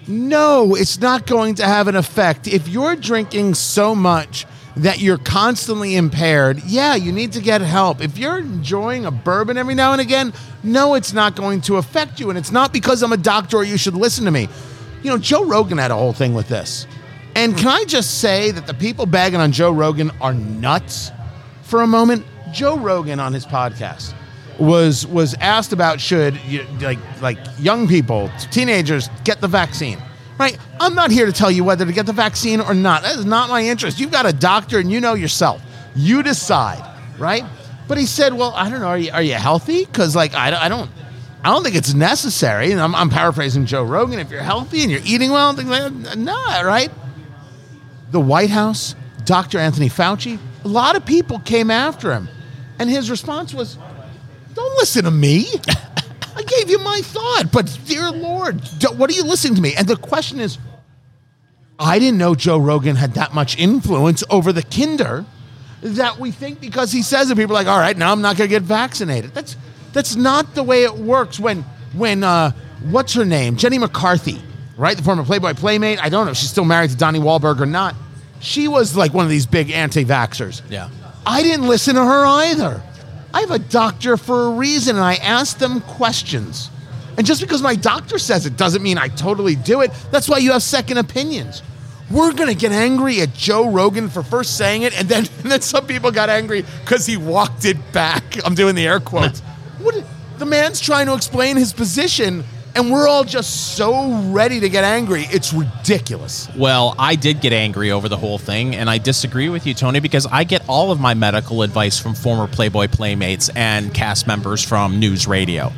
[0.10, 2.48] No, it's not going to have an effect.
[2.48, 8.02] If you're drinking so much that you're constantly impaired, yeah, you need to get help.
[8.02, 12.20] If you're enjoying a bourbon every now and again, no, it's not going to affect
[12.20, 12.30] you.
[12.30, 14.50] And it's not because I'm a doctor or you should listen to me.
[15.04, 16.88] You know, Joe Rogan had a whole thing with this.
[17.36, 21.12] And can I just say that the people bagging on Joe Rogan are nuts
[21.62, 22.26] for a moment?
[22.52, 24.16] Joe Rogan on his podcast
[24.60, 29.98] was was asked about should you, like like young people, teenagers get the vaccine.
[30.38, 30.58] Right?
[30.80, 33.04] I'm not here to tell you whether to get the vaccine or not.
[33.04, 34.00] That is not my interest.
[34.00, 35.62] You've got a doctor and you know yourself.
[35.96, 36.82] You decide,
[37.20, 37.44] right?
[37.90, 38.88] But he said, "Well, I don't know.
[38.88, 39.84] Are you are you healthy?
[39.86, 40.92] Because like I, don't- I don't."
[41.42, 44.20] I don't think it's necessary, and I'm, I'm paraphrasing Joe Rogan.
[44.20, 46.34] If you're healthy and you're eating well, things like that, no,
[46.66, 46.92] right?
[48.12, 48.94] the White House,
[49.24, 49.58] Dr.
[49.58, 52.28] Anthony Fauci, a lot of people came after him.
[52.78, 53.78] And his response was,
[54.54, 55.48] Don't listen to me.
[56.36, 58.62] I gave you my thought, but dear Lord,
[58.98, 59.76] what are you listening to me?
[59.76, 60.58] And the question is,
[61.78, 65.26] I didn't know Joe Rogan had that much influence over the kinder
[65.82, 68.36] that we think because he says it, people are like, all right, now I'm not
[68.38, 69.34] going to get vaccinated.
[69.34, 69.56] That's
[69.94, 71.40] that's not the way it works.
[71.40, 72.52] When when uh,
[72.90, 74.42] what's her name, Jenny McCarthy,
[74.78, 76.04] right, the former Playboy playmate.
[76.04, 77.96] I don't know if she's still married to Donnie Wahlberg or not.
[78.42, 80.62] She was like one of these big anti-vaxxers.
[80.70, 80.90] Yeah.
[81.26, 82.82] I didn't listen to her either.
[83.34, 86.70] I have a doctor for a reason, and I ask them questions.
[87.18, 89.92] And just because my doctor says it doesn't mean I totally do it.
[90.12, 91.62] That's why you have second opinions.
[92.10, 95.62] We're gonna get angry at Joe Rogan for first saying it, and then and then
[95.62, 98.24] some people got angry because he walked it back.
[98.46, 99.40] I'm doing the air quotes.
[99.80, 100.04] what
[100.38, 102.44] the man's trying to explain his position,
[102.76, 105.24] and we're all just so ready to get angry.
[105.30, 106.48] It's ridiculous.
[106.56, 110.00] Well, I did get angry over the whole thing, and I disagree with you, Tony,
[110.00, 114.64] because I get all of my medical advice from former Playboy playmates and cast members
[114.64, 115.72] from news radio.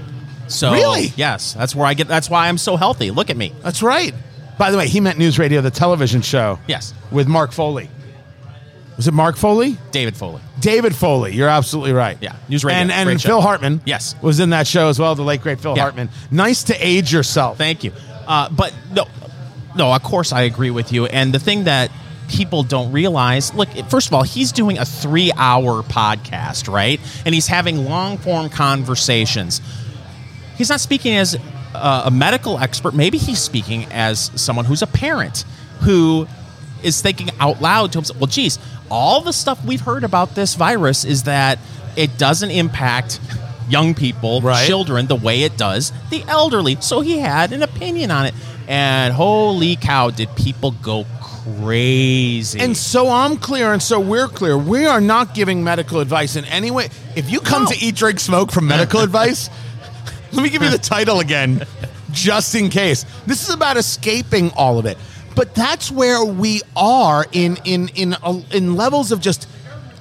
[0.48, 1.14] So, Really?
[1.16, 2.08] yes, that's where I get.
[2.08, 3.10] That's why I'm so healthy.
[3.12, 3.54] Look at me.
[3.62, 4.14] That's right.
[4.58, 6.60] By the way, he meant News Radio, the television show.
[6.68, 7.90] Yes, with Mark Foley.
[9.02, 9.80] Was it Mark Foley?
[9.90, 10.44] David Foley.
[10.60, 11.34] David Foley.
[11.34, 12.20] You're absolutely right.
[12.22, 12.82] Yeah, News Radio.
[12.82, 13.30] And, and Great show.
[13.30, 13.82] Phil Hartman.
[13.84, 14.14] Yes.
[14.22, 15.16] was in that show as well.
[15.16, 15.82] The late great Phil Yeah.
[15.82, 16.10] Hartman.
[16.30, 17.58] Nice to age yourself.
[17.58, 17.94] Thank you.
[18.28, 19.08] Uh, but no,
[19.76, 19.92] no.
[19.92, 21.08] Of course, I agree with you.
[21.08, 21.90] And the thing that
[22.30, 27.00] people don't realize, look, first of all, he's doing a three-hour podcast, right?
[27.26, 29.62] And he's having long-form conversations.
[30.58, 31.36] He's not speaking as
[31.74, 32.94] uh, a medical expert.
[32.94, 35.44] Maybe he's speaking as someone who's a parent
[35.80, 36.28] who
[36.84, 38.20] is thinking out loud to himself.
[38.20, 41.60] Well, geez, all the stuff we've heard about this virus is that
[41.96, 43.20] it doesn't impact
[43.70, 44.66] young people, Right.
[44.68, 46.78] children, the way it does the elderly.
[46.82, 48.34] So he had an opinion on it.
[48.68, 51.06] And holy cow, did people go
[51.60, 52.60] crazy.
[52.60, 54.58] And so I'm clear, and so we're clear.
[54.58, 56.90] We are not giving medical advice in any way.
[57.16, 57.70] If you come No.
[57.72, 59.50] to eat, drink, smoke from medical advice,
[60.32, 61.64] let me give you the title again,
[62.12, 63.06] just in case.
[63.26, 64.98] This is about escaping all of it.
[65.36, 68.16] But that's where we are in in in
[68.52, 69.48] in levels of just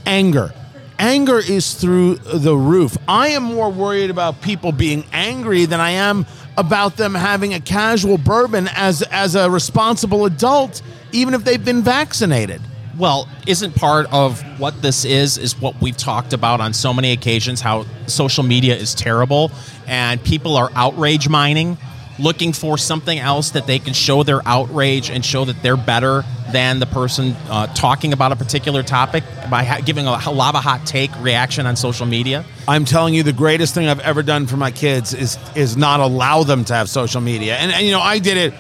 [0.07, 0.53] anger.
[0.99, 2.97] Anger is through the roof.
[3.09, 6.27] I am more worried about people being angry than I am
[6.59, 11.83] about them having a casual bourbon as as a responsible adult, even if they've been
[11.83, 12.61] vaccinated.
[12.99, 17.13] Well, isn't part of what this is is what we've talked about on so many
[17.13, 19.51] occasions how social media is terrible
[19.87, 21.79] and people are outrage mining,
[22.21, 26.25] looking for something else that they can show their outrage and show that they're better
[26.53, 30.87] than the person uh, talking about a particular topic by ha- giving a lava hot
[30.87, 32.45] take reaction on social media.
[32.69, 36.01] I'm telling you, the greatest thing I've ever done for my kids is is not
[36.01, 37.57] allow them to have social media.
[37.57, 38.55] And, and you know, I did it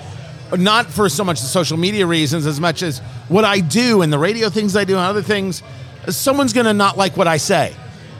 [0.56, 4.12] not for so much the social media reasons as much as what I do and
[4.12, 5.62] the radio things I do and other things.
[6.08, 7.74] Someone's going to not like what I say.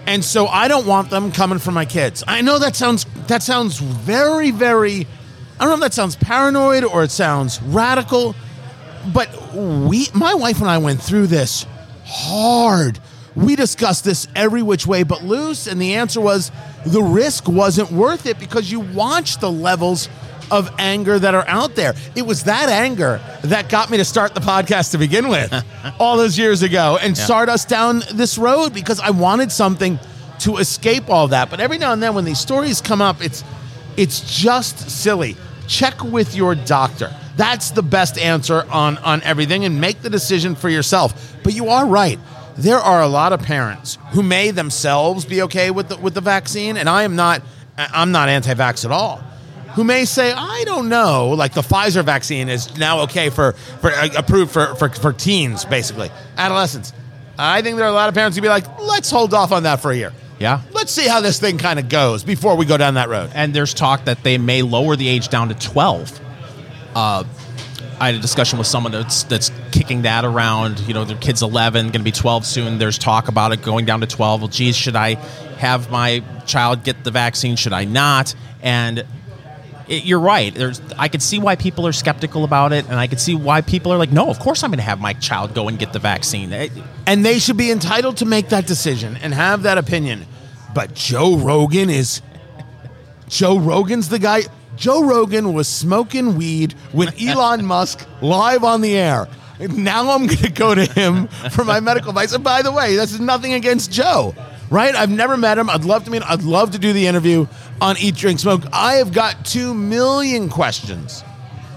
[0.07, 2.25] And so I don't want them coming for my kids.
[2.27, 5.07] I know that sounds that sounds very very
[5.61, 8.35] I don't know if that sounds paranoid or it sounds radical,
[9.13, 11.67] but we my wife and I went through this
[12.07, 12.99] hard.
[13.37, 16.51] We discussed this every which way but loose and the answer was
[16.85, 20.09] the risk wasn't worth it because you watch the levels
[20.51, 21.95] of anger that are out there.
[22.17, 25.53] It was that anger that got me to start the podcast to begin with
[26.01, 27.25] all those years ago and Yeah.
[27.25, 29.99] start us down this road because I wanted something
[30.41, 31.51] to escape all that.
[31.51, 33.45] But every now and then when these stories come up, it's
[33.97, 35.37] it's just silly.
[35.71, 37.15] Check with your doctor.
[37.37, 41.37] That's the best answer on on everything and make the decision for yourself.
[41.45, 42.19] But you are right.
[42.57, 46.21] There are a lot of parents who may themselves be okay with the, with the
[46.21, 47.43] vaccine and I am not
[47.79, 49.23] I'm not anti-vax at all
[49.75, 53.93] who may say, I don't know, like the Pfizer vaccine is now okay for, for
[53.93, 56.93] uh, approved for, for, for teens, basically, adolescents.
[57.39, 59.63] I think there are a lot of parents who be like, let's hold off on
[59.63, 60.13] that for a year.
[60.41, 60.63] Yeah.
[60.91, 63.31] Let's see how this thing kind of goes before we go down that road.
[63.33, 66.21] and there's talk that they may lower the age down to 12.
[66.97, 67.23] Uh,
[68.01, 70.81] I had a discussion with someone that's that's kicking that around.
[70.81, 72.79] You know, their kid's 11, going to be 12 soon.
[72.79, 74.41] There's talk about it going down to 12.
[74.41, 75.15] Well, geez, should I
[75.59, 77.55] have my child get the vaccine?
[77.55, 78.35] Should I not?
[78.61, 79.05] And
[79.87, 80.53] it, you're right.
[80.53, 83.61] There's I could see why people are skeptical about it, and I could see why
[83.61, 85.93] people are like, no, of course I'm going to have my child go and get
[85.93, 86.53] the vaccine.
[86.53, 86.73] It-
[87.07, 90.27] And they should be entitled to make that decision and have that opinion.
[90.75, 92.23] But Joe Rogan is.
[93.29, 94.43] Joe Rogan's the guy.
[94.77, 99.29] Joe Rogan was smoking weed with Elon Musk live on the air.
[99.59, 102.33] Now I'm going to go to him for my medical advice.
[102.33, 104.35] And by the way, this is nothing against Joe,
[104.71, 104.95] right?
[104.95, 105.69] I've never met him.
[105.69, 106.29] I'd love to meet him.
[106.29, 107.47] I'd love to do the interview
[107.81, 108.63] on Eat, Drink, Smoke.
[108.73, 111.23] I have got two million questions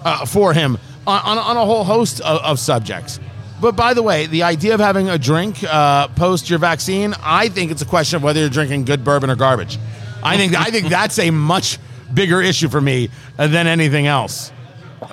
[0.06, 3.19] uh, for him on, on, on a whole host of, of subjects.
[3.63, 7.47] But by the way, the idea of having a drink uh, post your vaccine, I
[7.47, 9.80] think it's a question of whether you're drinking good bourbon or garbage.
[10.21, 11.80] I think I think that's a much
[12.13, 14.52] bigger issue for me than anything else.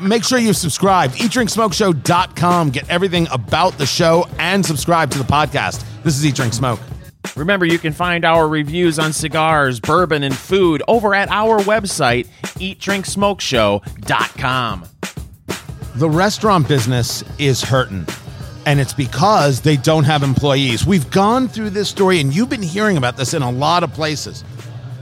[0.03, 1.13] Make sure you subscribe.
[1.13, 2.71] EatDrinkSmokeShow.com.
[2.71, 5.85] Get everything about the show and subscribe to the podcast.
[6.03, 6.81] This is Eat Drink Smoke.
[7.37, 12.27] Remember, you can find our reviews on cigars, bourbon, and food over at our website,
[12.59, 14.85] eatdrinksmokeshow.com.
[15.95, 18.07] The restaurant business is hurting.
[18.71, 20.87] And it's because they don't have employees.
[20.87, 23.93] We've gone through this story, and you've been hearing about this in a lot of
[23.93, 24.45] places.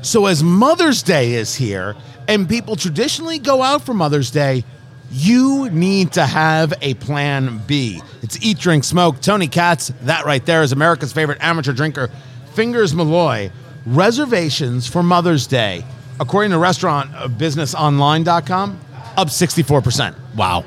[0.01, 1.95] So, as Mother's Day is here,
[2.27, 4.65] and people traditionally go out for Mother's Day,
[5.11, 8.01] you need to have a plan B.
[8.23, 9.21] It's Eat, Drink, Smoke.
[9.21, 12.09] Tony Katz, that right there is America's favorite amateur drinker,
[12.55, 13.51] Fingers Malloy.
[13.85, 15.85] Reservations for Mother's Day,
[16.19, 20.65] according to restaurantbusinessonline.com, uh, up 64% wow.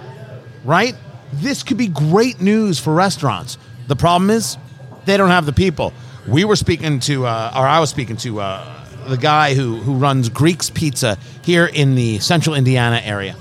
[0.64, 0.96] right?
[1.34, 3.58] This could be great news for restaurants.
[3.88, 4.58] The problem is
[5.06, 5.94] they don't have the people.
[6.28, 9.96] We were speaking to, uh, or I was speaking to uh, the guy who, who
[9.96, 13.36] runs Greek's Pizza here in the central Indiana area.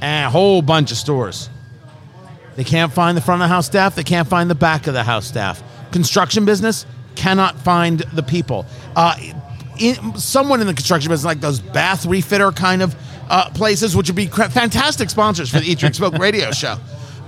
[0.00, 1.48] And a whole bunch of stores.
[2.56, 3.94] They can't find the front of the house staff.
[3.94, 5.62] They can't find the back of the house staff.
[5.90, 8.66] Construction business cannot find the people.
[8.94, 9.16] Uh,
[9.78, 12.94] in, someone in the construction business, like those bath refitter kind of
[13.28, 16.76] uh, places, which would be fantastic sponsors for the Eat Drink Smoke radio show,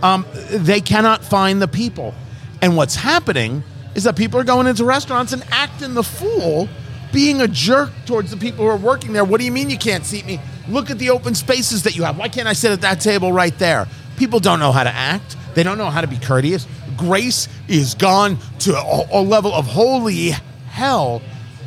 [0.02, 2.14] um, they cannot find the people.
[2.60, 3.62] And what's happening
[3.94, 6.68] is that people are going into restaurants and acting the fool,
[7.12, 9.24] being a jerk towards the people who are working there.
[9.24, 10.40] What do you mean you can't seat me?
[10.68, 12.18] Look at the open spaces that you have.
[12.18, 13.86] Why can't I sit at that table right there?
[14.16, 15.36] People don't know how to act.
[15.54, 16.66] They don't know how to be courteous.
[16.96, 20.30] Grace is gone to a, a level of holy
[20.68, 21.22] hell.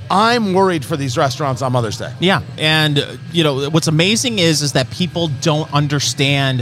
[0.10, 2.14] I'm worried for these restaurants on Mother's Day.
[2.20, 6.62] Yeah, and uh, you know what's amazing is is that people don't understand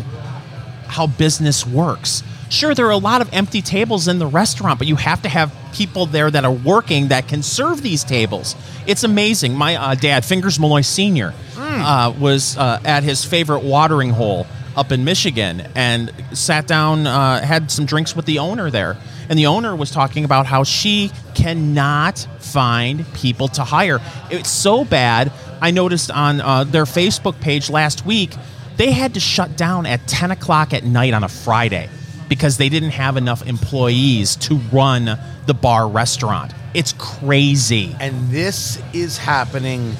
[0.87, 2.23] how business works.
[2.49, 5.29] Sure, there are a lot of empty tables in the restaurant, but you have to
[5.29, 8.55] have people there that are working that can serve these tables.
[8.85, 9.55] It's amazing.
[9.55, 14.91] My uh, dad, Fingers Malloy Senior, uh, was uh, at his favorite watering hole up
[14.91, 18.97] in Michigan and sat down, uh, had some drinks with the owner there.
[19.29, 23.99] And the owner was talking about how she cannot find people to hire.
[24.29, 25.31] It's so bad.
[25.61, 28.35] I noticed on uh, their Facebook page last week,
[28.77, 31.89] they had to shut down at 10 o'clock at night on a Friday
[32.27, 36.53] because they didn't have enough employees to run the bar restaurant.
[36.73, 37.95] It's crazy.
[37.99, 39.95] and this is happening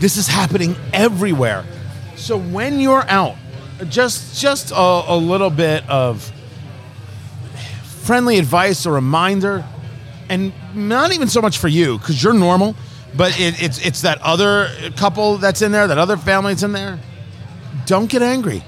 [0.00, 1.64] this is happening everywhere
[2.16, 3.36] so when you're out
[3.88, 4.74] just just a,
[5.08, 6.30] a little bit of
[8.00, 9.64] friendly advice or reminder
[10.28, 12.74] and not even so much for you because you're normal
[13.16, 16.72] but it, it's it's that other couple that's in there that other family that's in
[16.72, 16.98] there
[17.86, 18.62] don't get angry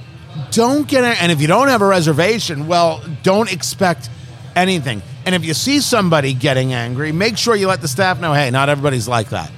[0.51, 1.23] don't get it.
[1.23, 4.11] And if you don't have a reservation, well, don't expect
[4.57, 5.03] anything.
[5.25, 8.51] And if you see somebody getting angry, make sure you let the staff know, hey,
[8.51, 9.51] not everybody's like that.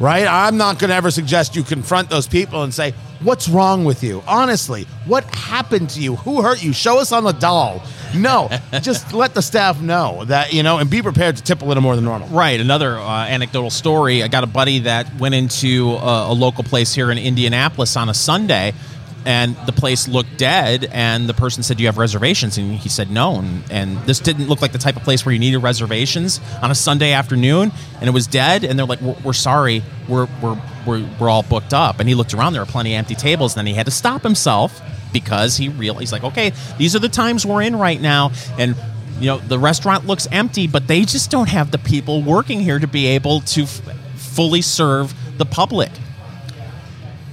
[0.00, 0.26] Right?
[0.26, 4.02] I'm not going to ever suggest you confront those people and say, What's wrong with
[4.02, 4.22] you?
[4.26, 6.16] Honestly, what happened to you?
[6.16, 6.72] Who hurt you?
[6.72, 7.82] Show us on the doll.
[8.14, 8.48] No,
[8.80, 11.82] just let the staff know that, you know, and be prepared to tip a little
[11.82, 12.28] more than normal.
[12.28, 12.58] Right.
[12.58, 14.22] Another uh, anecdotal story.
[14.22, 18.08] I got a buddy that went into a, a local place here in Indianapolis on
[18.08, 18.72] a Sunday,
[19.24, 20.88] and the place looked dead.
[20.92, 24.18] And the person said, "Do you have reservations?" And he said, "No." And, and this
[24.18, 27.72] didn't look like the type of place where you needed reservations on a Sunday afternoon.
[28.00, 28.64] And it was dead.
[28.64, 29.82] And they're like, "We're, we're sorry.
[30.08, 32.52] We're, we're we're we're all booked up." And he looked around.
[32.54, 33.54] There were plenty of empty tables.
[33.54, 34.80] And then he had to stop himself
[35.12, 38.74] because he realized, he's like, "Okay, these are the times we're in right now." And
[39.20, 42.78] you know the restaurant looks empty but they just don't have the people working here
[42.78, 43.82] to be able to f-
[44.14, 45.90] fully serve the public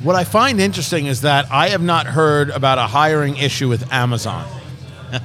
[0.03, 3.91] What I find interesting is that I have not heard about a hiring issue with
[3.91, 4.47] Amazon.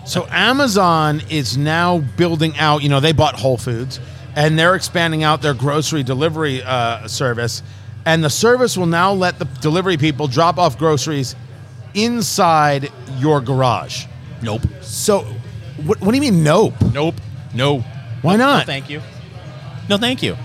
[0.07, 2.83] so Amazon is now building out.
[2.83, 4.01] You know, they bought Whole Foods,
[4.35, 7.63] and they're expanding out their grocery delivery uh, service.
[8.07, 11.37] And the service will now let the delivery people drop off groceries
[11.95, 14.07] inside your garage.
[14.43, 15.21] nope So,
[15.85, 16.75] what, what do you mean, nope?
[16.93, 17.15] nope
[17.55, 17.81] no
[18.23, 18.67] Why no not?
[18.67, 19.03] thank you
[19.91, 20.37] no thank you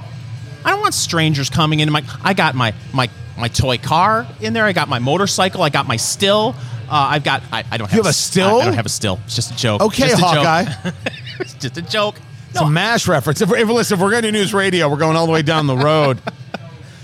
[0.65, 4.53] i don't want strangers coming into my i got my my my toy car in
[4.53, 6.55] there i got my motorcycle i got my still
[6.89, 7.43] uh, I've got.
[7.51, 7.97] I, I don't have.
[7.97, 8.59] You have a still?
[8.59, 9.19] I, I don't have a still.
[9.25, 9.81] It's just a joke.
[9.81, 10.45] Okay, Just a joke.
[10.45, 10.91] Hawkeye.
[11.41, 12.15] it's just a joke.
[12.51, 13.41] It's a MASH reference.
[13.41, 15.41] If, we're- if, listen, if we're going to news radio, we're going all the way
[15.41, 16.21] down the road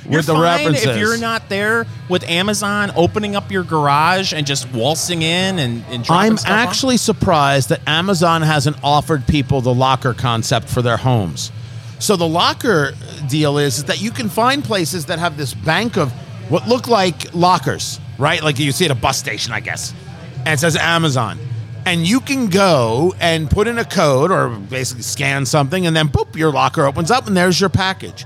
[0.05, 0.85] You're with the references.
[0.85, 5.83] if you're not there with Amazon opening up your garage and just waltzing in and,
[5.89, 10.97] and dropping I'm actually surprised that Amazon hasn't offered people the locker concept for their
[10.97, 11.51] homes.
[11.99, 12.93] So the locker
[13.29, 16.11] deal is, is that you can find places that have this bank of
[16.49, 18.43] what look like lockers, right?
[18.43, 19.93] Like you see at a bus station, I guess.
[20.39, 21.39] And it says Amazon.
[21.85, 26.07] And you can go and put in a code or basically scan something and then
[26.07, 28.25] boop, your locker opens up and there's your package.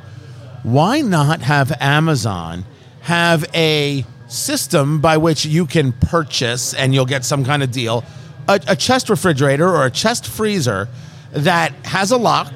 [0.63, 2.65] Why not have Amazon
[3.01, 8.03] have a system by which you can purchase and you'll get some kind of deal
[8.47, 10.87] a, a chest refrigerator or a chest freezer
[11.31, 12.51] that has a lock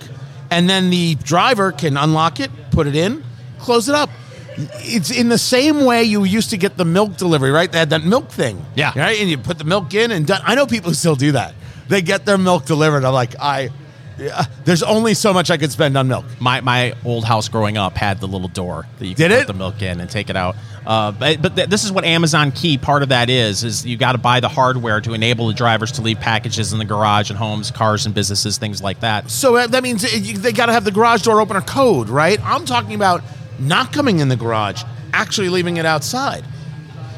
[0.49, 3.23] and then the driver can unlock it, put it in,
[3.59, 4.09] close it up.
[4.57, 7.71] It's in the same way you used to get the milk delivery, right?
[7.71, 8.65] They had that milk thing.
[8.75, 8.91] Yeah.
[8.97, 9.19] Right?
[9.19, 10.41] And you put the milk in and done.
[10.43, 11.53] I know people who still do that.
[11.87, 13.03] They get their milk delivered.
[13.05, 13.69] I'm like, I,
[14.17, 16.25] yeah, there's only so much I could spend on milk.
[16.39, 19.41] my my old house growing up had the little door that you could Did put
[19.41, 19.47] it?
[19.47, 20.55] the milk in and take it out.
[20.85, 23.97] Uh, but but th- this is what Amazon Key part of that is is you
[23.97, 27.29] got to buy the hardware to enable the drivers to leave packages in the garage
[27.29, 29.29] and homes, cars and businesses, things like that.
[29.31, 30.07] So uh, that means uh,
[30.41, 32.39] they got to have the garage door opener code, right?
[32.43, 33.21] I'm talking about
[33.61, 36.43] not coming in the garage, actually leaving it outside.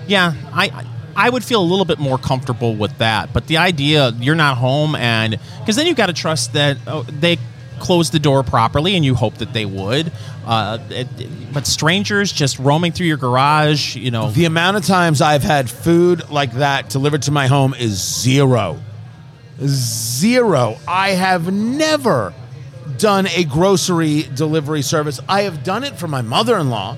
[0.07, 3.33] Yeah, I I would feel a little bit more comfortable with that.
[3.33, 7.03] But the idea you're not home and because then you've got to trust that oh,
[7.03, 7.37] they
[7.79, 10.11] close the door properly, and you hope that they would.
[10.45, 11.07] Uh, it,
[11.53, 15.69] but strangers just roaming through your garage, you know, The amount of times I've had
[15.69, 18.79] food like that delivered to my home is zero.
[19.59, 20.77] Zero.
[20.87, 22.33] I have never
[22.97, 25.19] done a grocery delivery service.
[25.27, 26.97] I have done it for my mother-in-law,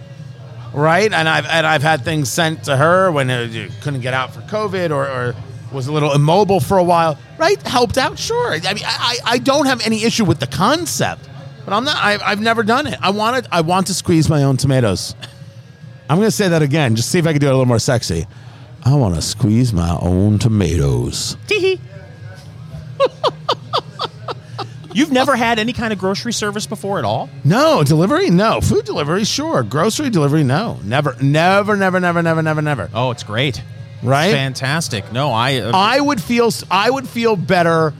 [0.73, 1.11] right?
[1.11, 4.33] And I've and I've had things sent to her when uh, you couldn't get out
[4.33, 5.35] for COVID or, or
[5.71, 7.61] was a little immobile for a while, right?
[7.63, 8.53] Helped out, sure.
[8.53, 11.29] I mean, I, I don't have any issue with the concept,
[11.65, 11.97] but I'm not.
[11.97, 12.97] I've, I've never done it.
[13.01, 13.47] I wanted.
[13.51, 15.15] I want to squeeze my own tomatoes.
[16.09, 17.65] I'm going to say that again, just see if I can do it a little
[17.65, 18.27] more sexy.
[18.83, 21.35] I want to squeeze my own tomatoes.
[24.95, 27.29] You've never had any kind of grocery service before at all?
[27.43, 28.29] No, delivery?
[28.29, 28.61] No.
[28.61, 29.25] Food delivery?
[29.25, 29.61] Sure.
[29.61, 30.43] Grocery delivery?
[30.43, 30.79] No.
[30.83, 32.89] Never, never, never, never, never, never, never.
[32.93, 33.61] Oh, it's great.
[34.01, 34.31] Right?
[34.31, 35.11] Fantastic.
[35.11, 35.57] No, I.
[35.57, 37.93] Uh, I would feel I would feel better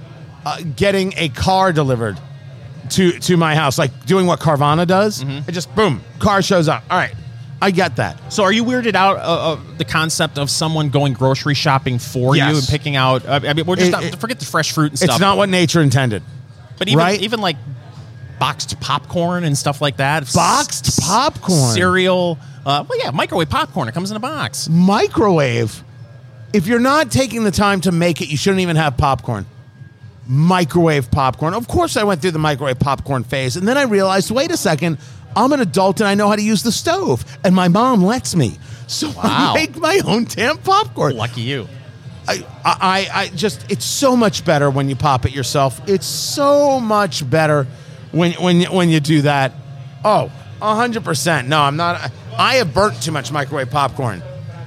[0.45, 2.19] uh, getting a car delivered
[2.91, 5.23] to to my house, like doing what Carvana does.
[5.23, 5.49] Mm-hmm.
[5.49, 6.83] It just boom, car shows up.
[6.91, 7.15] All right,
[7.61, 8.31] I get that.
[8.31, 12.35] so, are you weirded out uh, of the concept of someone going grocery shopping for
[12.35, 12.51] Yes.
[12.51, 13.25] you and picking out?
[13.25, 15.09] Uh, I mean, we're just It- not, it- forget the fresh fruit and stuff.
[15.11, 16.21] It's not what nature intended.
[16.77, 17.21] But even right?
[17.21, 17.57] even like
[18.39, 20.31] boxed popcorn and stuff like that.
[20.33, 21.73] Boxed popcorn.
[21.73, 22.37] cereal.
[22.65, 23.87] Uh, well, yeah, microwave popcorn.
[23.87, 24.67] It comes in a box.
[24.69, 25.83] Microwave.
[26.53, 29.45] If you're not taking the time to make it, you shouldn't even have popcorn.
[30.27, 31.53] Microwave popcorn.
[31.53, 34.57] Of course, I went through the microwave popcorn phase, and then I realized, wait a
[34.57, 34.97] second,
[35.35, 38.35] I'm an adult and I know how to use the stove, and my mom lets
[38.35, 38.57] me.
[38.87, 39.21] So Wow.
[39.23, 41.15] I make my own damn popcorn.
[41.15, 41.67] Lucky you.
[42.27, 45.81] I, I, I just, it's so much better when you pop it yourself.
[45.87, 47.67] It's so much better
[48.11, 49.53] when, when, when you do that.
[50.03, 51.47] Oh, 100%.
[51.47, 52.11] No, I'm not.
[52.37, 54.21] I have burnt too much microwave popcorn.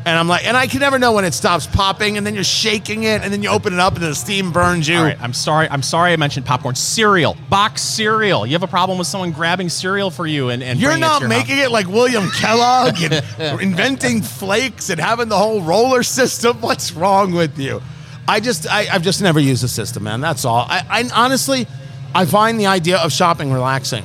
[0.08, 2.42] And I'm like, and I can never know when it stops popping, and then you're
[2.42, 4.96] shaking it, and then you open it up, and the steam burns you.
[4.96, 5.68] All right, I'm sorry.
[5.68, 6.76] I'm sorry I mentioned popcorn.
[6.76, 8.46] Cereal, box cereal.
[8.46, 11.06] You have a problem with someone grabbing cereal for you and, and You're bringing it
[11.08, 11.66] not your making house.
[11.66, 13.22] it like William Kellogg and
[13.60, 16.56] inventing flakes and having the whole roller system.
[16.62, 17.82] What's wrong with you?
[18.26, 20.22] I just, I, I've just never used the system, man.
[20.22, 20.66] That's all.
[20.68, 21.66] I, I honestly,
[22.14, 24.04] I find the idea of shopping relaxing.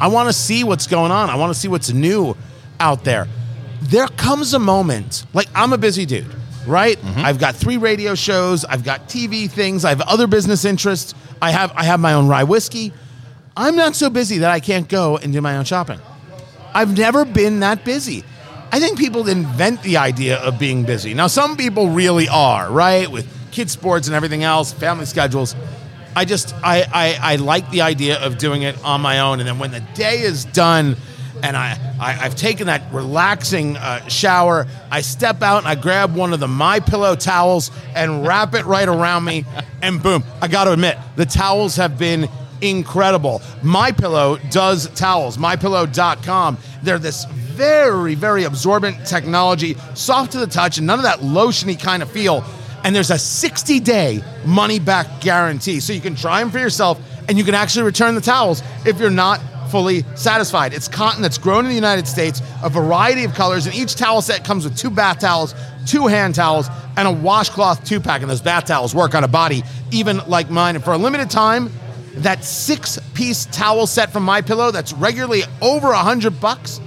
[0.00, 1.28] I want to see what's going on.
[1.28, 2.36] I want to see what's new
[2.80, 3.28] out there.
[3.82, 6.26] There comes a moment, like I'm a busy dude,
[6.66, 6.98] right?
[6.98, 7.20] Mm-hmm.
[7.24, 11.14] I've got three radio shows, I've got TV things, I have other business interests.
[11.40, 12.92] I have, I have my own rye whiskey.
[13.56, 16.00] I'm not so busy that I can't go and do my own shopping.
[16.74, 18.24] I've never been that busy.
[18.72, 21.14] I think people invent the idea of being busy.
[21.14, 23.10] Now, some people really are, right?
[23.10, 25.54] With kids' sports and everything else, family schedules.
[26.14, 29.40] I just, I, I, I like the idea of doing it on my own.
[29.40, 30.96] And then when the day is done
[31.46, 36.16] and I, I, I've taken that relaxing uh, shower, I step out and I grab
[36.16, 39.44] one of the My Pillow towels and wrap it right around me.
[39.80, 42.28] And boom, I got to admit, the towels have been
[42.60, 43.42] incredible.
[43.62, 45.36] My Pillow does towels.
[45.36, 46.58] MyPillow.com.
[46.82, 51.80] They're this very, very absorbent technology, soft to the touch, and none of that lotiony
[51.80, 52.44] kind of feel.
[52.82, 55.78] And there's a 60 day money back guarantee.
[55.78, 58.98] So you can try them for yourself and you can actually return the towels if
[58.98, 59.40] you're not
[59.70, 60.72] fully satisfied.
[60.72, 64.22] It's cotton that's grown in the United States, a variety of colors, and each towel
[64.22, 65.54] set comes with two bath towels,
[65.86, 68.22] two hand towels, and a washcloth two pack.
[68.22, 70.74] And those bath towels work on a body even like mine.
[70.74, 71.70] And for a limited time,
[72.16, 76.80] that six piece towel set from My Pillow that's regularly over a hundred bucks,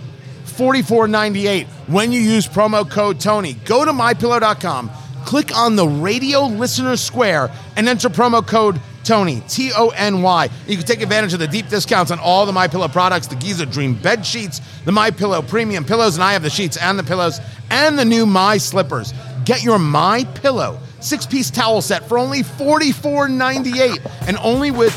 [0.45, 3.53] $44.98 when you use promo code Tony.
[3.65, 4.89] Go to mypillow.com,
[5.25, 10.49] click on the radio listener square, and enter promo code Tony, T O N Y.
[10.67, 13.35] You can take advantage of the deep discounts on all the My Pillow products, the
[13.35, 16.97] Giza Dream bed sheets, the My Pillow premium pillows, and I have the sheets and
[16.97, 17.39] the pillows,
[17.69, 19.13] and the new My Slippers.
[19.45, 24.93] Get your My Pillow six-piece towel set for only $44.98 and only with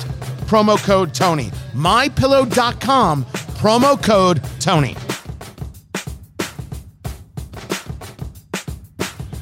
[0.46, 1.50] promo code Tony.
[1.72, 4.96] MyPillow.com, promo code Tony.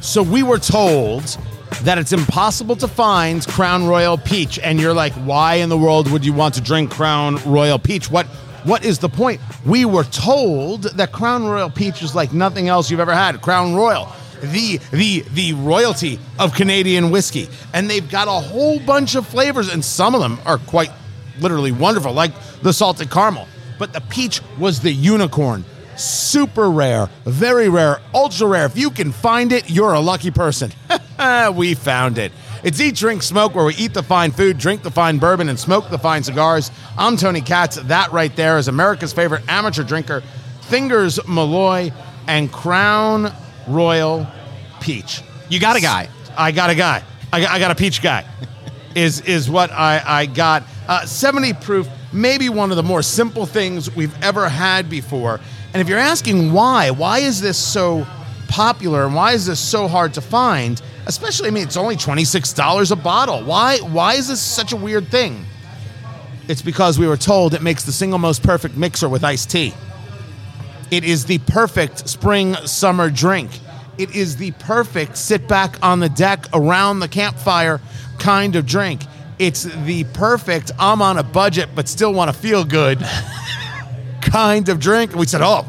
[0.01, 1.37] So we were told
[1.85, 6.11] that it's impossible to find Crown Royal Peach, and you're like, why in the world
[6.11, 8.11] would you want to drink Crown Royal Peach?
[8.11, 8.27] What
[8.65, 9.41] what is the point?
[9.65, 13.41] We were told that Crown Royal Peach is like nothing else you've ever had.
[13.41, 14.13] Crown Royal,
[14.43, 19.73] the the the royalty of Canadian whiskey, and they've got a whole bunch of flavors,
[19.73, 20.91] and some of them are quite
[21.41, 23.49] literally wonderful, like the salted caramel.
[23.79, 25.65] But the peach was the unicorn
[25.97, 28.67] super rare, very rare, ultra rare.
[28.67, 30.73] If you can find it, you're a lucky person.
[31.55, 32.33] we found it.
[32.63, 35.59] It's Eat, Drink, Smoke, where we eat the fine food, drink the fine bourbon, and
[35.59, 36.71] smoke the fine cigars.
[36.99, 37.77] I'm Tony Katz.
[37.77, 40.23] That right there is America's favorite amateur drinker,
[40.63, 41.91] Fingers Malloy,
[42.27, 43.33] and Crown
[43.67, 44.27] Royal
[44.81, 45.23] Peach.
[45.49, 46.09] You got a guy.
[46.37, 47.03] I got a guy.
[47.33, 48.27] I got, I got a peach guy.
[48.95, 50.65] is is what I, I got.
[50.89, 55.41] Uh, 70 proof, maybe one of the more simple things we've ever had before.
[55.73, 58.07] And if you're asking why, why is this so
[58.49, 60.83] popular and why is this so hard to find?
[61.07, 63.45] Especially, I mean, it's only $26 a bottle.
[63.45, 65.45] Why why is this such a weird thing?
[66.49, 69.73] It's because we were told it makes the single most perfect mixer with iced tea.
[70.91, 73.51] It is the perfect spring summer drink.
[73.99, 77.81] It is the perfect sit back on the deck around the campfire
[78.19, 79.03] kind of drink.
[79.39, 82.99] It's the perfect I'm on a budget but still want to feel good
[84.31, 85.11] kind of drink.
[85.13, 85.67] And we said, oh,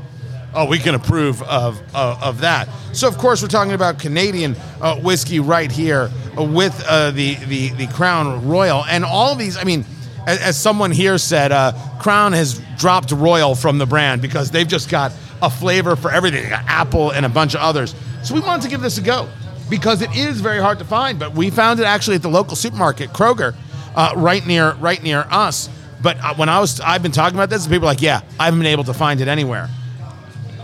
[0.53, 2.69] oh, we can approve of, of, of that.
[2.93, 7.35] So, of course, we're talking about Canadian uh, whiskey right here uh, with uh, the,
[7.35, 8.83] the, the Crown Royal.
[8.85, 9.85] And all these, I mean,
[10.27, 14.67] as, as someone here said, uh, Crown has dropped Royal from the brand because they've
[14.67, 16.49] just got a flavor for everything.
[16.49, 17.95] Got apple and a bunch of others.
[18.23, 19.27] So we wanted to give this a go
[19.69, 21.17] because it is very hard to find.
[21.17, 23.55] But we found it actually at the local supermarket, Kroger,
[23.95, 25.69] uh, right near right near us.
[26.01, 28.21] But uh, when I was, I've been talking about this, and people are like, yeah,
[28.39, 29.67] I haven't been able to find it anywhere.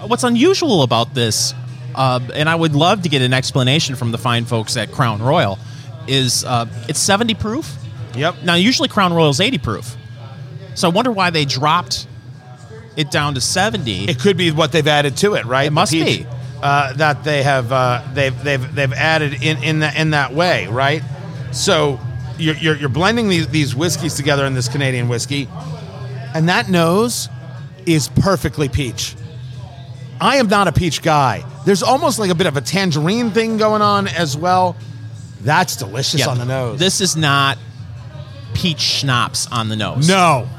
[0.06, 1.54] What's unusual about this,
[1.96, 5.22] uh, and I would love to get an explanation from the fine folks at Crown
[5.22, 5.58] Royal,
[6.08, 7.76] is uh, it's 70 proof.
[8.16, 8.44] Yep.
[8.44, 9.96] Now, usually Crown Royal is 80 proof.
[10.76, 12.08] So I wonder why they dropped
[12.96, 14.06] it down to 70.
[14.10, 15.68] It could be what they've added to it, right?
[15.68, 16.28] It must peach, be.
[16.62, 20.68] uh, that they have uh, they've they've they've added in in that in that way,
[20.68, 21.04] right?
[21.52, 22.00] So
[22.38, 25.48] you're you're, you're blending these these whiskeys together in this Canadian whiskey,
[26.34, 27.30] and that nose
[27.86, 29.16] is perfectly peach.
[30.20, 31.46] I am not a peach guy.
[31.66, 34.76] There's almost like a bit of a tangerine thing going on as well.
[35.42, 36.80] That's delicious Yeah, on the nose.
[36.80, 37.58] This is not
[38.54, 40.08] peach schnapps on the nose.
[40.08, 40.50] No,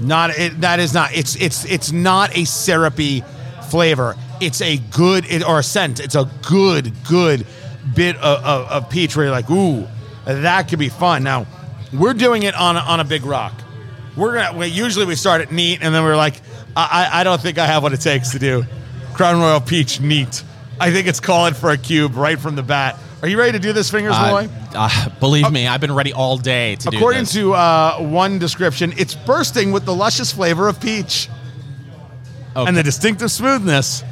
[0.00, 1.14] not it, that is not.
[1.14, 3.22] It's it's it's not a syrupy
[3.70, 4.16] flavor.
[4.40, 6.00] it's a good it, or a scent.
[6.00, 7.46] It's a good, good
[7.94, 9.86] bit of, of, of peach where you're like, ooh,
[10.26, 11.22] that could be fun.
[11.22, 11.46] Now,
[11.92, 13.54] we're doing it on a, on a big rock.
[14.16, 16.40] We're gonna we, usually we start at neat, and then we're like,
[16.74, 18.64] I, I I don't think I have what it takes to do
[19.14, 20.42] Crown Royal Peach neat.
[20.80, 22.98] I think it's calling for a cube right from the bat.
[23.22, 24.48] Are you ready to do this, Fingers Uh, Malloy?
[24.74, 28.92] uh, believe me, I've been ready all day to do According to uh, one description,
[28.98, 31.28] it's bursting with the luscious flavor of peach
[32.54, 32.68] Okay.
[32.68, 34.02] and the distinctive smoothness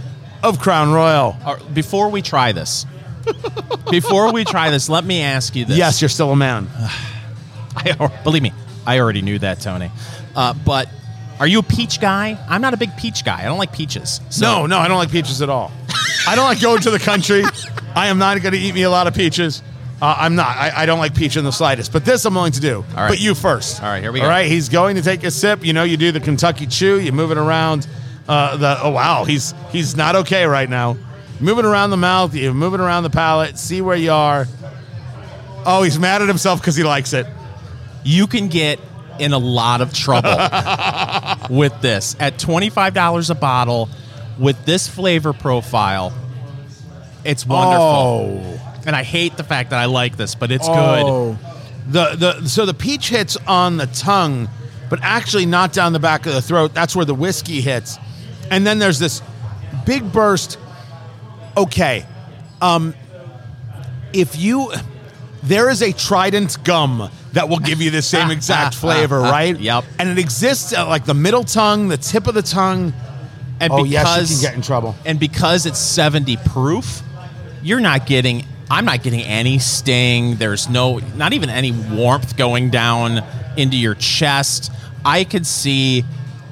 [0.43, 1.37] of Crown Royal.
[1.73, 2.85] Before we try this,
[3.91, 5.77] before we try this, let me ask you this.
[5.77, 6.68] Yes, you're still a man.
[7.77, 8.53] I, believe me,
[8.87, 9.91] I already knew that, Tony.
[10.37, 10.89] Uh, but
[11.41, 12.39] are you a peach guy?
[12.49, 13.41] I'm not a big peach guy.
[13.41, 14.20] I don't like peaches.
[14.31, 15.72] So No, no, I don't like peaches at all.
[16.29, 17.43] I don't like going to the country.
[17.95, 19.62] I am not going to eat me a lot of peaches.
[20.01, 20.57] Uh, I'm not.
[20.57, 21.93] I, I don't like peach in the slightest.
[21.93, 22.85] But this I'm willing to do.
[22.95, 23.09] right.
[23.09, 23.83] But you first.
[23.83, 24.25] All right, here we go.
[24.25, 25.64] All right, he's going to take a sip.
[25.64, 27.01] You know, you do the Kentucky Chew.
[27.01, 27.87] You move it around.
[28.29, 30.97] Uh, the oh wow, he's he's not okay right now.
[31.41, 32.35] Moving around the mouth.
[32.35, 33.59] You move it around the palate.
[33.59, 34.47] See where you are.
[35.66, 37.26] Oh, he's mad at himself because he likes it.
[38.05, 38.78] you can get
[39.18, 40.28] in a lot of trouble
[41.51, 43.89] with this at $25 a bottle
[44.39, 46.12] with this flavor profile.
[47.24, 47.80] It's wonderful.
[47.85, 48.82] Oh.
[48.87, 50.74] And I hate the fact that I like this, but it's good.
[51.07, 51.39] Oh.
[51.89, 54.49] The the so the peach hits on the tongue,
[54.91, 56.74] but actually not down the back of the throat.
[56.74, 57.99] That's where the whiskey hits.
[58.51, 59.22] And then there's this
[59.87, 60.59] big burst.
[61.57, 62.07] Okay.
[62.61, 62.95] Um
[64.13, 64.73] if you
[65.43, 69.59] there is a Trident gum that will give you the same exact flavor, right?
[69.59, 69.85] Yep.
[69.99, 72.93] And it exists at like the middle tongue, the tip of the tongue.
[73.61, 74.97] And oh yes, because you can get in trouble.
[75.05, 77.03] and because it's 70 proof,
[77.63, 80.37] you're not getting I'm not getting any sting.
[80.37, 83.23] There's no not even any warmth going down
[83.57, 84.73] into your chest.
[85.05, 86.05] I could see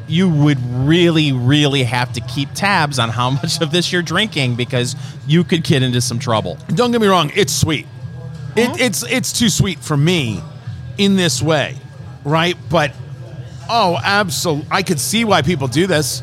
[0.09, 4.57] you would really really have to keep tabs on how much of this you're drinking
[4.57, 4.97] because
[5.27, 6.59] you could get into some trouble.
[6.69, 7.87] Don't get me wrong, it's sweet.
[8.57, 10.43] It, it's it's too sweet for me
[10.99, 11.77] in this way,
[12.25, 12.57] right?
[12.69, 12.93] But
[13.69, 16.23] oh, absolutely, I could see why people do this.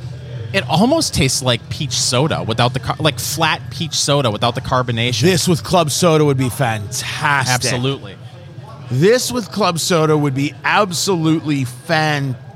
[0.52, 4.62] It almost tastes like peach soda without the car- like flat peach soda without the
[4.62, 5.22] carbonation.
[5.22, 7.72] This with club soda would be fantastic.
[7.72, 8.18] Absolutely.
[8.92, 12.49] This with club soda would be absolutely fantastic.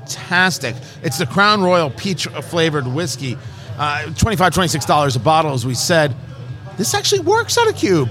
[1.02, 3.36] It's the Crown Royal peach flavored whiskey.
[3.76, 6.14] Uh, $25, $26 a bottle, as we said.
[6.76, 8.10] This actually works on a cube.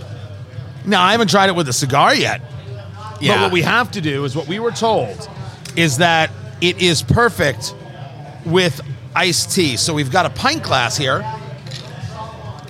[0.85, 2.41] Now, I haven't tried it with a cigar yet.
[3.21, 3.35] Yeah.
[3.35, 5.29] But what we have to do is what we were told
[5.75, 6.29] is that
[6.61, 7.73] it is perfect
[8.45, 8.81] with
[9.15, 9.77] iced tea.
[9.77, 11.23] So we've got a pint glass here.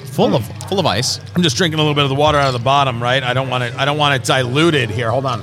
[0.05, 1.19] Full of full of ice.
[1.35, 3.23] I'm just drinking a little bit of the water out of the bottom, right?
[3.23, 3.73] I don't want it.
[3.75, 5.09] I don't want it diluted here.
[5.09, 5.41] Hold on.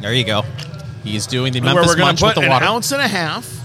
[0.00, 0.42] There you go.
[1.04, 2.64] He's doing the Where Memphis we're going Munch to with put the an water.
[2.66, 3.58] ounce and a half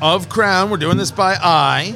[0.00, 0.70] of Crown.
[0.70, 1.94] We're doing this by eye.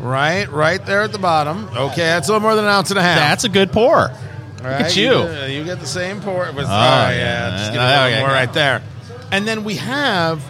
[0.00, 1.68] Right, right there at the bottom.
[1.76, 3.18] Okay, that's a little more than an ounce and a half.
[3.18, 4.08] That's a good pour.
[4.08, 5.10] All Look right, at you.
[5.10, 6.46] get- You get the same pour.
[6.46, 7.50] It was, oh, yeah.
[7.58, 8.82] Just Oh, a little okay, more right there.
[9.30, 10.42] And then we have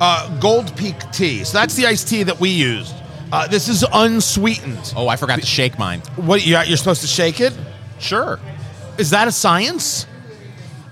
[0.00, 1.44] uh, Gold Peak tea.
[1.44, 2.94] So that's the iced tea that we used.
[3.32, 4.92] Uh, this is unsweetened.
[4.96, 6.00] Oh, I forgot to shake mine.
[6.16, 7.52] What you're, you're supposed to shake it?
[7.98, 8.38] Sure.
[8.98, 10.06] Is that a science?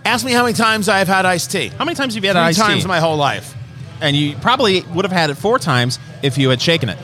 [0.07, 1.69] Ask me how many times I've had iced tea.
[1.69, 2.83] How many times have you had Three iced times tea?
[2.83, 3.55] in my whole life.
[4.01, 6.99] and you probably would have had it four times if you had shaken it.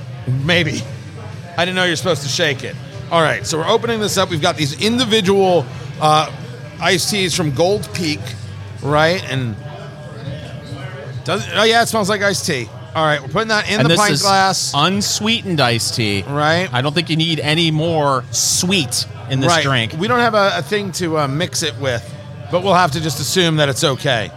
[0.44, 0.80] Maybe.
[1.56, 2.76] I didn't know you're supposed to shake it.
[3.10, 4.30] All right, so we're opening this up.
[4.30, 5.66] We've got these individual
[6.00, 6.30] uh,
[6.80, 8.20] iced teas from Gold Peak,
[8.82, 9.22] right?
[9.30, 9.56] And
[11.24, 12.68] does oh yeah, it smells like iced tea.
[12.94, 14.72] All right, we're putting that in and the this pint is glass.
[14.74, 16.24] unsweetened iced tea.
[16.28, 16.68] Right.
[16.72, 19.64] I don't think you need any more sweet in this right.
[19.64, 19.94] drink.
[19.98, 22.02] We don't have a, a thing to uh, mix it with,
[22.52, 24.30] but we'll have to just assume that it's okay.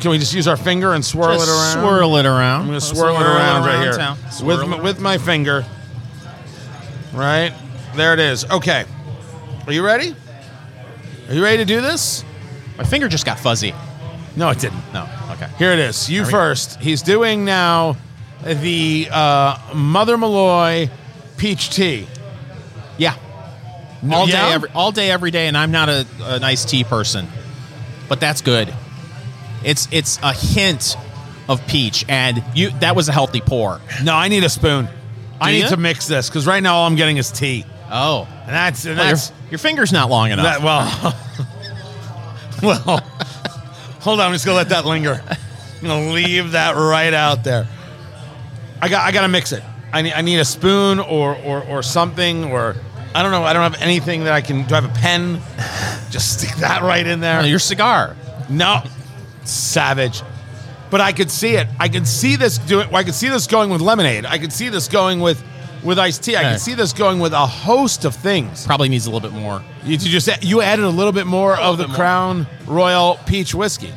[0.00, 1.84] Can we just use our finger and swirl Just it around?
[1.86, 2.60] swirl it around.
[2.62, 4.18] I'm gonna swirl, it around, right here town.
[4.42, 5.64] with my, with my finger.
[7.12, 7.52] Right
[7.96, 8.44] there, it is.
[8.50, 8.84] Okay,
[9.66, 10.14] are you ready?
[11.28, 12.24] Are you ready to do this?
[12.78, 13.74] My finger just got fuzzy.
[14.36, 14.80] No, it didn't.
[14.92, 15.08] No.
[15.32, 15.48] Okay.
[15.58, 16.08] Here it is.
[16.08, 16.80] You we- first.
[16.80, 17.96] He's doing now
[18.44, 20.88] the uh, Mother Malloy
[21.36, 22.06] peach tea.
[22.96, 23.14] Yeah.
[24.10, 24.48] All Yeah?
[24.48, 27.26] day, every all day, every day, and I'm not a, an iced tea person,
[28.10, 28.74] but that's good.
[29.64, 30.96] It's it's a hint
[31.48, 33.80] of peach, and you that was a healthy pour.
[34.04, 34.88] No, I need a spoon.
[35.40, 35.68] I need ya?
[35.68, 38.96] to mix this because right now all I'm getting is tea, Oh, and that's and
[38.96, 40.44] well, your, that's your finger's not long enough.
[40.44, 40.62] that.
[40.62, 41.14] Well,
[42.86, 42.98] well,
[44.00, 44.26] hold on.
[44.26, 45.22] I'm just gonna let that linger.
[45.28, 47.66] I'm gonna leave that right out there.
[48.82, 49.62] I got I gotta mix it.
[49.92, 52.76] I need I need a spoon or or or something or
[53.14, 53.42] I don't know.
[53.42, 54.66] I don't have anything that I can.
[54.66, 55.40] Do I have a pen?
[56.10, 57.40] Just stick that right in there.
[57.40, 58.16] Oh, your cigar.
[58.48, 58.82] No,
[59.44, 60.22] savage.
[60.90, 61.68] But I could see it.
[61.78, 62.92] I could see this doing.
[62.94, 64.26] I could see this going with lemonade.
[64.26, 65.42] I could see this going with
[65.84, 66.36] with iced tea.
[66.36, 66.50] I Yeah.
[66.50, 68.66] can see this going with a host of things.
[68.66, 71.56] Probably needs a little bit more You, you just you added a little bit more
[71.56, 71.96] of the more.
[71.96, 73.92] Crown Royal Peach Whiskey.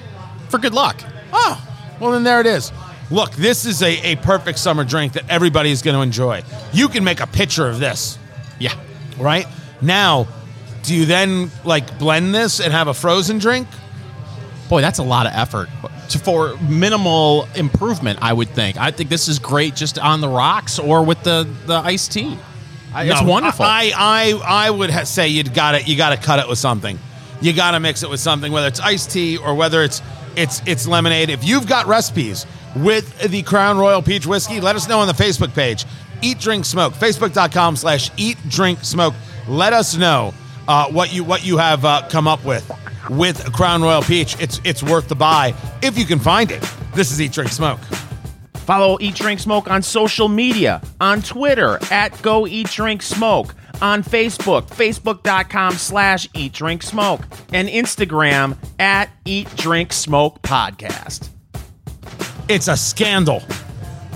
[0.50, 1.02] for good luck.
[1.34, 1.60] Oh,
[2.00, 2.72] well, then there it is.
[3.10, 6.44] Look, this is a, a perfect summer drink that everybody is going to enjoy.
[6.72, 8.18] You can make a picture of this,
[8.60, 8.74] Yeah.
[9.18, 9.48] right?
[9.82, 10.28] Now,
[10.84, 13.68] do you then like blend this and have a frozen drink?
[14.70, 15.70] Boy, that's a lot of effort
[16.10, 18.20] to, for minimal improvement.
[18.22, 18.78] I would think.
[18.78, 22.38] I think this is great just on the rocks or with the the iced tea.
[22.94, 23.66] I, it's No, wonderful.
[23.66, 26.60] I I, I would ha- say you'd got to you got to cut it with
[26.60, 27.00] something.
[27.42, 30.02] You got to mix it with something, whether it's iced tea or whether it's
[30.36, 31.30] it's it's lemonade.
[31.30, 35.14] If you've got recipes with the Crown Royal Peach Whiskey, let us know on the
[35.14, 35.86] Facebook page.
[36.22, 36.94] Eat Drink Smoke.
[36.94, 39.14] Facebook.com slash Eat Drink Smoke.
[39.48, 40.34] Let us know
[40.68, 42.70] uh, what you what you have uh, come up with
[43.10, 44.40] with Crown Royal Peach.
[44.42, 46.62] It's it's worth the buy if you can find it.
[46.96, 47.80] This is Eat Drink Smoke.
[48.64, 54.04] Follow Eat Drink Smoke on social media, on Twitter at Go Eat Drink Smoke, on
[54.04, 61.30] Facebook, facebook.com slash Eat Drink Smoke, and Instagram at Eat Drink Smoke Podcast.
[62.48, 63.42] It's a scandal.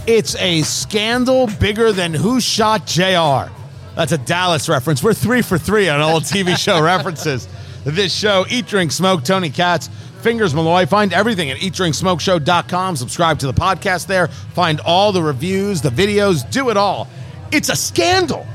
[0.05, 3.51] It's a scandal bigger than Who Shot JR.
[3.97, 5.01] That's a Dallas reference.
[5.01, 7.47] We're three for three on old TV show references.
[7.83, 9.89] This show, Eat, Drink, Smoke, Tony Katz,
[10.21, 10.85] Fingers Malloy.
[10.85, 12.95] Find everything at eatdrinksmokeshow.com.
[12.95, 14.27] Subscribe to the podcast there.
[14.27, 17.07] Find all the reviews, the videos, do it all.
[17.51, 18.45] It's a scandal.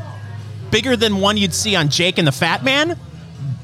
[0.70, 2.96] Bigger than one you'd see on Jake and the Fat Man.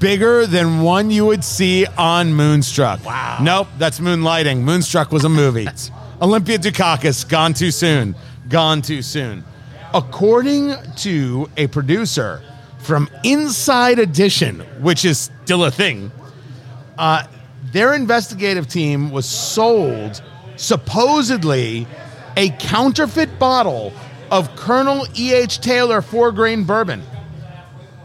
[0.01, 3.05] Bigger than one you would see on Moonstruck.
[3.05, 3.39] Wow.
[3.41, 4.63] Nope, that's Moonlighting.
[4.63, 5.69] Moonstruck was a movie.
[6.21, 8.17] Olympia Dukakis, gone too soon.
[8.49, 9.45] Gone too soon.
[9.95, 12.43] According to a producer
[12.79, 16.11] from Inside Edition, which is still a thing,
[16.99, 17.27] uh,
[17.73, 20.23] their investigative team was sold
[20.57, 21.87] supposedly
[22.37, 23.93] a counterfeit bottle
[24.31, 25.61] of Colonel E.H.
[25.61, 27.03] Taylor four grain bourbon.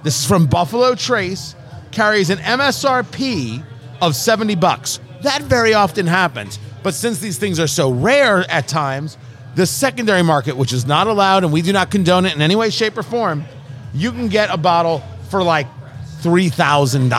[0.04, 1.56] This is from Buffalo Trace,
[1.92, 3.64] carries an MSRP
[4.02, 5.00] of 70 bucks.
[5.22, 6.60] That very often happens.
[6.82, 9.18] But since these things are so rare at times,
[9.56, 12.56] the secondary market, which is not allowed and we do not condone it in any
[12.56, 13.44] way, shape, or form,
[13.94, 15.68] you can get a bottle for like
[16.22, 17.10] $3,000.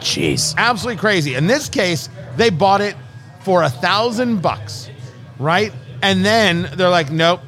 [0.00, 0.54] Jeez.
[0.56, 1.34] Absolutely crazy.
[1.34, 2.96] In this case, they bought it
[3.40, 4.90] for a thousand bucks,
[5.38, 5.72] right?
[6.02, 7.40] And then they're like, nope,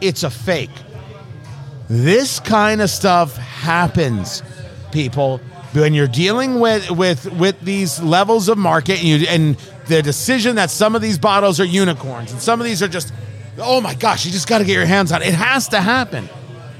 [0.00, 0.70] it's a fake.
[1.88, 4.42] This kind of stuff happens,
[4.92, 5.38] people.
[5.74, 10.56] When you're dealing with with with these levels of market, and you and the decision
[10.56, 13.12] that some of these bottles are unicorns and some of these are just,
[13.58, 15.28] oh my gosh, you just got to get your hands on it.
[15.28, 16.28] It has to happen.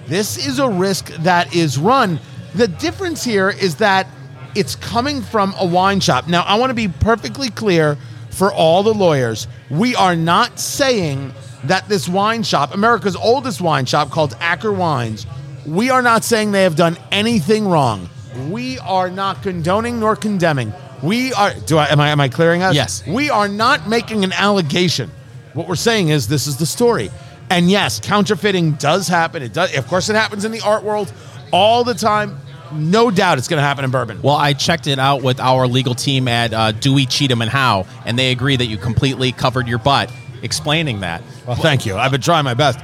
[0.07, 2.21] This is a risk that is run.
[2.55, 4.07] The difference here is that
[4.55, 6.29] it's coming from a wine shop.
[6.29, 7.97] Now, I want to be perfectly clear
[8.31, 9.49] for all the lawyers.
[9.71, 11.33] We are not saying
[11.65, 15.27] that this wine shop, America's oldest wine shop called Acker Wines,
[15.67, 18.09] we are not saying they have done anything wrong.
[18.51, 20.73] We are not condoning nor condemning.
[21.03, 22.75] We are do I am I am I clearing us?
[22.75, 23.07] Yes.
[23.07, 25.11] We are not making an allegation.
[25.55, 27.11] What we're saying is this is the story.
[27.51, 29.43] And yes, counterfeiting does happen.
[29.43, 31.13] It does of course it happens in the art world
[31.53, 32.39] all the time.
[32.73, 34.21] No doubt it's going to happen in bourbon.
[34.21, 37.87] Well, I checked it out with our legal team at uh, Dewey, Cheatham, and Howe,
[38.05, 40.11] and they agree that you completely covered your butt
[40.43, 41.23] explaining that.
[41.47, 41.97] Well, thank you.
[41.97, 42.81] I've been trying my best.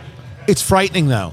[0.46, 1.32] It's frightening, though.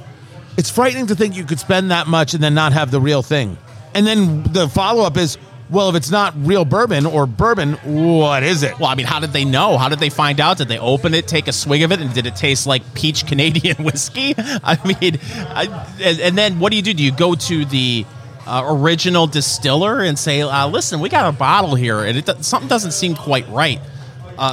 [0.58, 3.22] It's frightening to think you could spend that much and then not have the real
[3.22, 3.58] thing.
[3.94, 5.38] And then the follow up is,
[5.70, 8.80] well, if it's not real bourbon or bourbon, what is it?
[8.80, 9.78] Well, I mean, how did they know?
[9.78, 10.58] How did they find out?
[10.58, 13.26] Did they open it, take a swig of it, and did it taste like peach
[13.28, 14.34] Canadian whiskey?
[14.38, 16.94] I mean, I, and, and then what do you do?
[16.94, 18.06] Do you go to the
[18.46, 22.70] uh, original distiller and say, uh, "Listen, we got a bottle here, and it, something
[22.70, 23.82] doesn't seem quite right."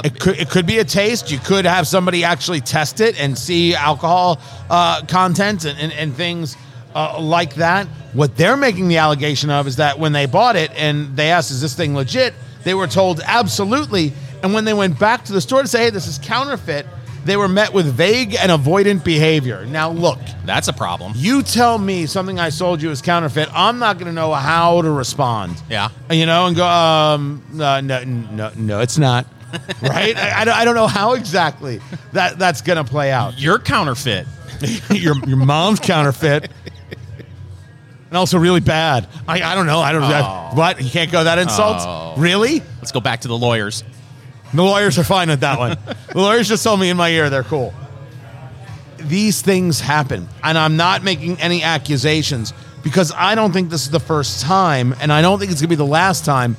[0.03, 1.31] It could it could be a taste.
[1.31, 6.15] You could have somebody actually test it and see alcohol uh, content and, and, and
[6.15, 6.57] things
[6.95, 7.87] uh, like that.
[8.13, 11.51] What they're making the allegation of is that when they bought it and they asked,
[11.51, 12.33] "Is this thing legit?"
[12.63, 14.13] They were told absolutely.
[14.41, 16.87] And when they went back to the store to say, "Hey, this is counterfeit,"
[17.25, 19.65] they were met with vague and avoidant behavior.
[19.65, 21.13] Now, look, That's a problem.
[21.15, 23.49] you tell me something I sold you is counterfeit.
[23.51, 25.61] I'm not going to know how to respond.
[25.67, 25.89] Yeah.
[26.11, 29.25] You know, and go, um, no, no, no, no it's not.
[29.81, 30.15] right?
[30.15, 31.81] I, I, don't, I don't know how exactly
[32.13, 33.39] that that's going to play out.
[33.39, 34.27] You're counterfeit.
[34.91, 36.51] your your mom's counterfeit.
[38.15, 39.09] And also really bad.
[39.27, 39.79] I, I don't know.
[39.79, 40.21] I don't know.
[40.23, 40.55] Oh.
[40.55, 40.81] What?
[40.81, 41.79] You can't go that insult?
[41.81, 42.13] Oh.
[42.17, 42.61] Really?
[42.77, 43.83] Let's go back to the lawyers.
[44.53, 45.77] The lawyers are fine with that one.
[46.13, 47.73] the lawyers just told me in my ear they're cool.
[48.99, 52.53] These things happen, and I'm not making any accusations
[52.85, 55.67] because I don't think this is the first time, and I don't think it's going
[55.67, 56.55] to be the last time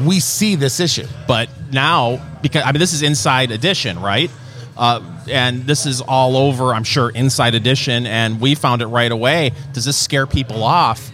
[0.00, 1.06] we see this issue.
[1.28, 4.28] But now, because I mean, this is Inside Edition, right?
[4.76, 5.00] Uh,
[5.30, 9.52] and this is all over, I'm sure, Inside Edition, and we found it right away.
[9.72, 11.10] Does this scare people off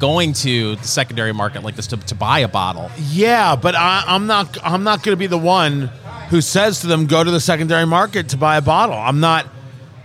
[0.00, 2.90] going to the secondary market like this to, to buy a bottle?
[3.10, 4.58] Yeah, but I, I'm not.
[4.64, 5.90] I'm not going to be the one
[6.30, 9.46] who says to them, "Go to the secondary market to buy a bottle." I'm not.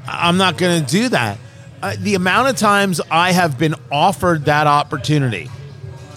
[0.08, 1.40] I'm not going to do that.
[1.82, 5.50] Uh, the amount of times I have been offered that opportunity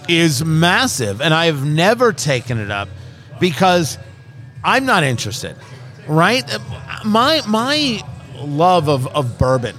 [0.07, 2.89] is massive, and I have never taken it up
[3.39, 3.97] because
[4.63, 5.55] I'm not interested.
[6.09, 6.43] Right?
[7.05, 8.01] My my
[8.35, 9.75] love of, of bourbon,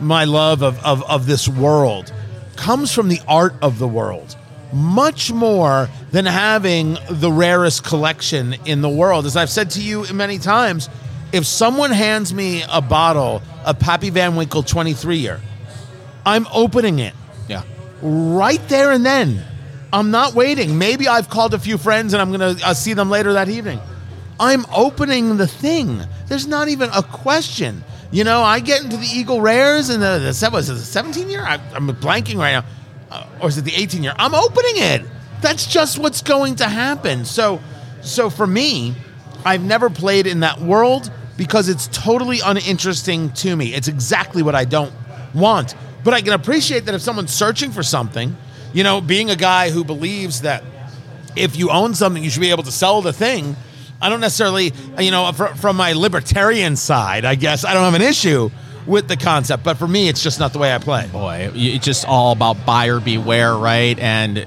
[0.00, 2.12] my love of, of, of this world
[2.56, 4.36] comes from the art of the world
[4.72, 9.26] much more than having the rarest collection in the world.
[9.26, 10.88] As I've said to you many times,
[11.32, 15.40] if someone hands me a bottle of Pappy Van Winkle 23 year,
[16.24, 17.14] I'm opening it
[17.48, 17.62] Yeah.
[18.02, 19.44] right there and then.
[19.92, 20.78] I'm not waiting.
[20.78, 23.48] Maybe I've called a few friends and I'm going to uh, see them later that
[23.48, 23.80] evening.
[24.40, 26.00] I'm opening the thing.
[26.26, 27.84] There's not even a question.
[28.10, 31.28] You know, I get into the Eagle Rares and the, the was it the 17
[31.28, 31.42] year?
[31.42, 32.64] I, I'm blanking right now.
[33.10, 34.14] Uh, or is it the 18 year?
[34.18, 35.02] I'm opening it.
[35.42, 37.24] That's just what's going to happen.
[37.24, 37.60] So,
[38.00, 38.94] so for me,
[39.44, 43.74] I've never played in that world because it's totally uninteresting to me.
[43.74, 44.92] It's exactly what I don't
[45.34, 45.74] want.
[46.02, 48.36] But I can appreciate that if someone's searching for something,
[48.72, 50.64] you know, being a guy who believes that
[51.36, 53.56] if you own something, you should be able to sell the thing.
[54.00, 57.94] I don't necessarily, you know, fr- from my libertarian side, I guess I don't have
[57.94, 58.50] an issue
[58.86, 59.62] with the concept.
[59.62, 61.08] But for me, it's just not the way I play.
[61.12, 63.98] Boy, it's just all about buyer beware, right?
[63.98, 64.38] And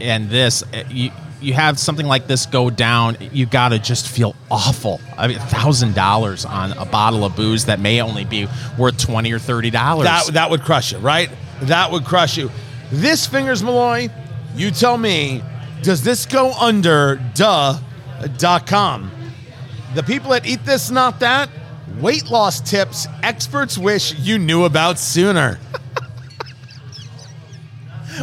[0.00, 1.10] and this, eh, you
[1.40, 5.00] you have something like this go down, you got to just feel awful.
[5.18, 8.48] I mean, thousand dollars on a bottle of booze that may only be
[8.78, 10.06] worth twenty or thirty dollars.
[10.06, 11.30] That that would crush you, right?
[11.62, 12.50] That would crush you.
[12.90, 14.08] This fingers Malloy,
[14.54, 15.42] you tell me,
[15.82, 17.20] does this go under
[18.28, 19.10] duh.com?
[19.94, 21.48] The people at Eat This Not That,
[22.00, 25.58] weight loss tips experts wish you knew about sooner.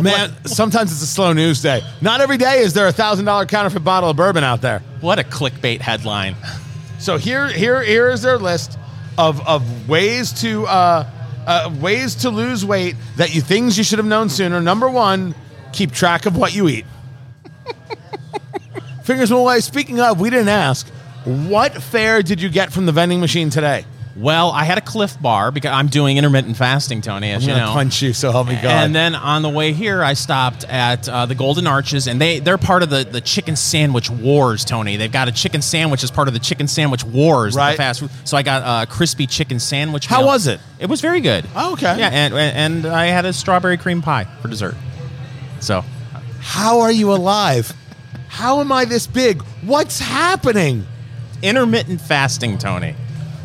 [0.01, 1.81] Man, sometimes it's a slow news day.
[2.01, 4.79] Not every day is there a thousand dollar counterfeit bottle of bourbon out there.
[5.01, 6.35] what a clickbait headline.
[6.99, 8.77] So here, here, here is their list
[9.17, 11.09] of of ways to uh,
[11.45, 14.61] uh, ways to lose weight that you things you should have known sooner.
[14.61, 15.35] Number one,
[15.73, 16.85] keep track of what you eat.
[19.09, 19.59] Fingers away.
[19.61, 20.87] Speaking of, we didn't ask.
[21.25, 23.83] What fare did you get from the vending machine today?
[24.15, 27.55] Well, I had a Clif Bar because I'm doing intermittent fasting, Tony, as I'm you
[27.55, 27.73] gonna know.
[27.73, 28.65] punch you, so help me God.
[28.65, 32.37] And then on the way here, I stopped at uh, the Golden Arches, and they
[32.37, 34.63] they're part of the, the chicken sandwich wars.
[34.63, 37.55] Tony, they've got a chicken sandwich as part of the chicken sandwich wars.
[37.55, 37.77] the Right.
[37.77, 38.11] fast food.
[38.25, 40.05] So I got a crispy chicken sandwich.
[40.05, 40.27] How meal.
[40.27, 40.59] was it?
[40.77, 41.45] It was very good.
[41.55, 41.97] Oh, okay.
[41.97, 44.75] Yeah, and and I had a strawberry cream pie for dessert.
[45.61, 45.83] So
[46.41, 47.73] How are you alive?
[48.29, 49.41] How am I this big?
[49.63, 50.85] What's happening?
[51.41, 52.95] intermittent fasting, Tony.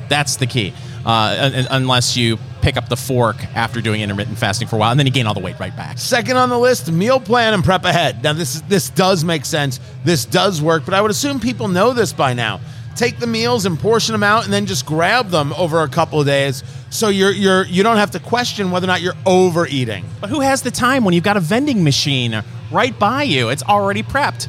[0.08, 0.72] That's the key.
[1.06, 4.78] Uh, un- un- unless you pick up the fork after doing intermittent fasting for a
[4.78, 5.98] while, and then you gain all the weight right back.
[5.98, 8.22] Second on the list, meal plan and prep ahead.
[8.22, 9.80] Now this is, this does make sense.
[10.04, 12.60] This does work, but I would assume people know this by now.
[12.96, 16.20] Take the meals and portion them out, and then just grab them over a couple
[16.20, 20.04] of days, so you're you're you don't have to question whether or not you're overeating.
[20.20, 23.50] But who has the time when you've got a vending machine right by you?
[23.50, 24.48] It's already prepped.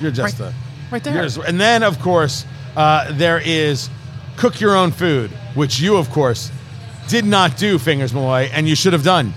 [0.00, 0.54] You're just Right- a
[0.90, 1.28] right there.
[1.46, 2.44] and then of course
[2.76, 3.88] uh, there is
[4.36, 6.50] cook your own food, which you of course
[7.08, 9.34] did not do, Fingers Malloy, and you should have done.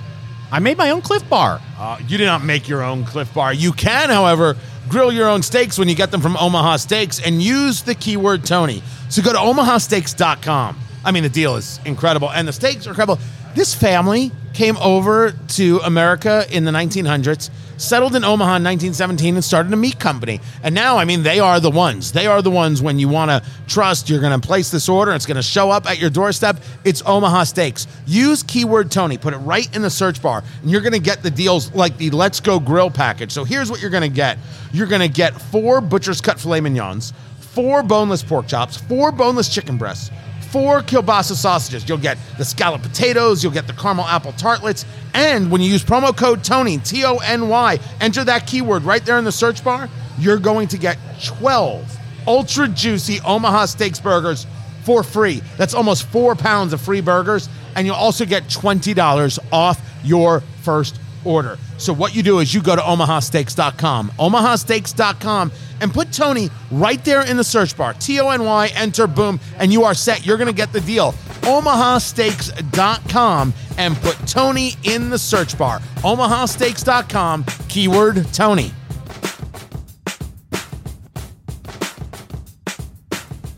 [0.52, 1.60] I made my own Clif Bar.
[1.78, 3.54] Uh, you did not make your own Clif Bar.
[3.54, 4.56] You can, however,
[4.88, 8.46] grill your own steaks when you get them from Omaha Steaks and use the keyword
[8.46, 8.82] Tony.
[9.10, 10.78] So go to omahasteaks.com.
[11.04, 13.20] I mean, the deal is incredible, and the steaks are incredible.
[13.58, 19.44] This family came over to America in the 1900s, settled in Omaha in 1917, and
[19.44, 20.42] started a meat company.
[20.62, 22.12] And now, I mean, they are the ones.
[22.12, 25.12] They are the ones when you want to trust, you're going to place this order,
[25.12, 26.58] it's going to show up at your doorstep.
[26.84, 27.88] It's Omaha Steaks.
[28.06, 31.24] Use keyword Tony, put it right in the search bar, and you're going to get
[31.24, 33.32] the deals like the Let's Go Grill package.
[33.32, 34.38] So here's what you're going to get
[34.72, 39.52] you're going to get four butcher's cut filet mignons, four boneless pork chops, four boneless
[39.52, 40.12] chicken breasts
[40.50, 41.88] four kielbasa sausages.
[41.88, 45.84] You'll get the scalloped potatoes, you'll get the caramel apple tartlets, and when you use
[45.84, 49.64] promo code TONY, T O N Y, enter that keyword right there in the search
[49.64, 49.90] bar,
[50.20, 54.46] you're going to get 12 ultra juicy Omaha Steaks burgers
[54.84, 55.42] for free.
[55.58, 61.00] That's almost four pounds of free burgers, and you'll also get $20 off your first
[61.26, 61.58] order.
[61.78, 67.24] So what you do is you go to omahasteaks.com, omahasteaks.com, and put Tony right there
[67.26, 67.94] in the search bar.
[67.94, 70.26] T O N Y, enter, boom, and you are set.
[70.26, 71.12] You're going to get the deal.
[71.42, 75.80] omahasteaks.com and put Tony in the search bar.
[75.98, 78.72] omahasteaks.com, keyword Tony.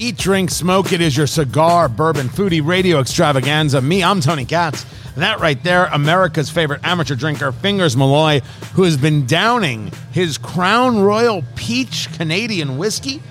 [0.01, 0.93] Eat, drink, smoke.
[0.93, 3.82] It is your cigar, bourbon, foodie radio extravaganza.
[3.82, 4.86] Me, I'm Tony Katz.
[5.20, 8.39] That right there, America's favorite amateur drinker, Fingers Malloy,
[8.74, 13.22] who has been downing his Crown Royal Peach Canadian whiskey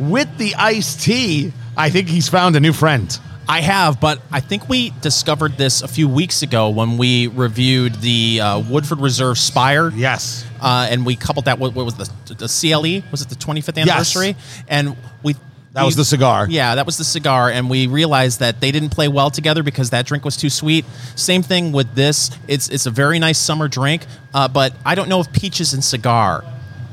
[0.00, 1.52] with the iced tea.
[1.76, 3.16] I think he's found a new friend.
[3.48, 7.96] I have, but I think we discovered this a few weeks ago when we reviewed
[7.96, 9.90] the uh, Woodford Reserve Spire.
[9.90, 10.44] Yes.
[10.60, 13.08] Uh, and we coupled that with what was the, the CLE?
[13.12, 14.28] Was it the 25th anniversary?
[14.28, 14.64] Yes.
[14.66, 15.36] And we.
[15.72, 16.46] That was the cigar.
[16.50, 19.90] Yeah, that was the cigar, and we realized that they didn't play well together because
[19.90, 20.84] that drink was too sweet.
[21.16, 24.04] Same thing with this; it's it's a very nice summer drink,
[24.34, 26.44] uh, but I don't know if peaches and cigar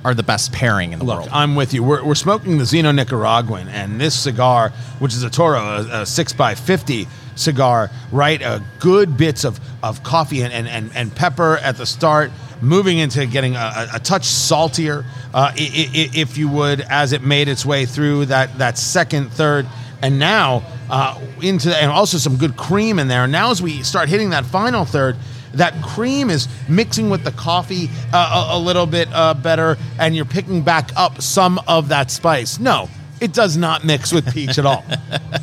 [0.06, 1.30] are the best pairing in the Look, world.
[1.34, 1.84] I'm with you.
[1.84, 4.70] We're, we're smoking the Zino Nicaraguan, and this cigar,
[5.00, 7.08] which is a Toro, a, a 6x50
[7.40, 8.42] cigar, right?
[8.42, 12.32] Uh, good bits of, of coffee and, and, and, pepper at the start,
[12.62, 17.48] moving into getting a, a, a touch saltier, uh, if you would, as it made
[17.48, 19.66] its way through that, that second, third,
[20.02, 23.28] and now uh, into, and also some good cream in there.
[23.28, 25.16] Now, as we start hitting that final third,
[25.54, 30.16] that cream is mixing with the coffee uh, a, a little bit uh, better, and
[30.16, 32.60] you're picking back up some of that spice.
[32.60, 32.90] No,
[33.22, 34.84] it does not mix with peach at all,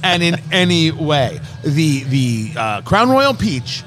[0.03, 1.41] and in any way.
[1.63, 3.83] The the uh, Crown Royal Peach,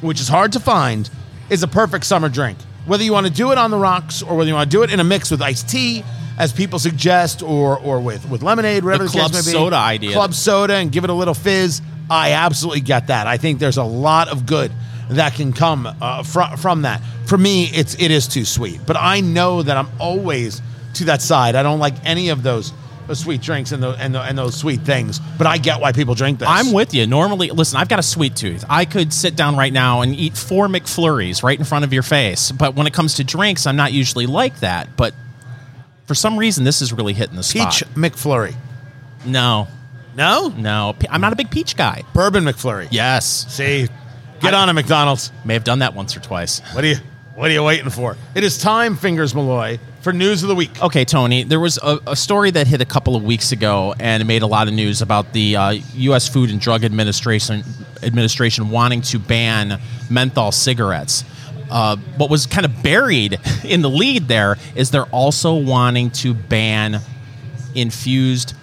[0.00, 1.08] which is hard to find,
[1.48, 2.58] is a perfect summer drink.
[2.86, 4.82] Whether you want to do it on the rocks or whether you want to do
[4.82, 6.04] it in a mix with iced tea,
[6.38, 9.56] as people suggest, or or with with lemonade, whatever the, club case may be.
[9.56, 10.12] soda idea.
[10.12, 11.82] Club soda and give it a little fizz.
[12.08, 13.26] I absolutely get that.
[13.26, 14.72] I think there's a lot of good
[15.10, 17.02] that can come uh, from from that.
[17.26, 20.60] For me, it's it is too sweet, but I know that I'm always
[20.94, 21.54] to that side.
[21.54, 22.72] I don't like any of those,
[23.10, 25.18] those sweet drinks and, the, and, the, and those sweet things.
[25.36, 26.48] But I get why people drink this.
[26.48, 27.08] I'm with you.
[27.08, 28.64] Normally, listen, I've got a sweet tooth.
[28.70, 32.04] I could sit down right now and eat four McFlurries right in front of your
[32.04, 32.52] face.
[32.52, 34.96] But when it comes to drinks, I'm not usually like that.
[34.96, 35.12] But
[36.06, 37.72] for some reason, this is really hitting the spot.
[37.72, 38.54] peach McFlurry.
[39.26, 39.66] No,
[40.16, 42.04] No, no, I'm not a big peach guy.
[42.14, 42.86] bourbon McFlurry.
[42.92, 43.88] Yes, See,
[44.40, 45.32] get I- on a McDonald's.
[45.44, 46.60] may have done that once or twice.
[46.74, 46.96] What are you
[47.34, 48.16] What are you waiting for?
[48.36, 50.82] It is time, Fingers Malloy, for news of the week.
[50.82, 54.22] Okay, Tony, there was a, a story that hit a couple of weeks ago and
[54.22, 56.28] it made a lot of news about the uh, U.S.
[56.28, 57.62] Food and Drug Administration
[58.02, 61.24] administration wanting to ban menthol cigarettes.
[61.70, 66.34] Uh, what was kind of buried in the lead there is they're also wanting to
[66.34, 67.00] ban
[67.74, 68.54] infused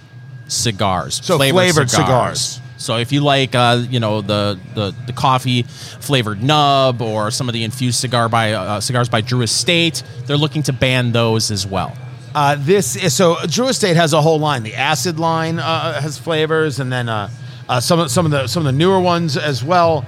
[0.48, 2.60] cigars, So flavored cigars.
[2.78, 7.50] So if you like, uh, you know, the, the the coffee flavored nub or some
[7.50, 11.52] of the infused cigar by uh, cigars by Drew Estate, they're looking to ban those
[11.52, 11.98] as well.
[12.36, 14.62] Uh, this is so Drew Estate has a whole line.
[14.62, 17.30] The acid line uh, has flavors, and then uh,
[17.68, 20.06] uh, some of some of the some of the newer ones as well.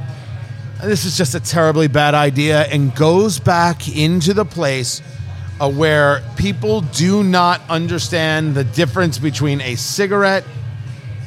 [0.83, 5.01] This is just a terribly bad idea, and goes back into the place
[5.59, 10.45] uh, where people do not understand the difference between a cigarette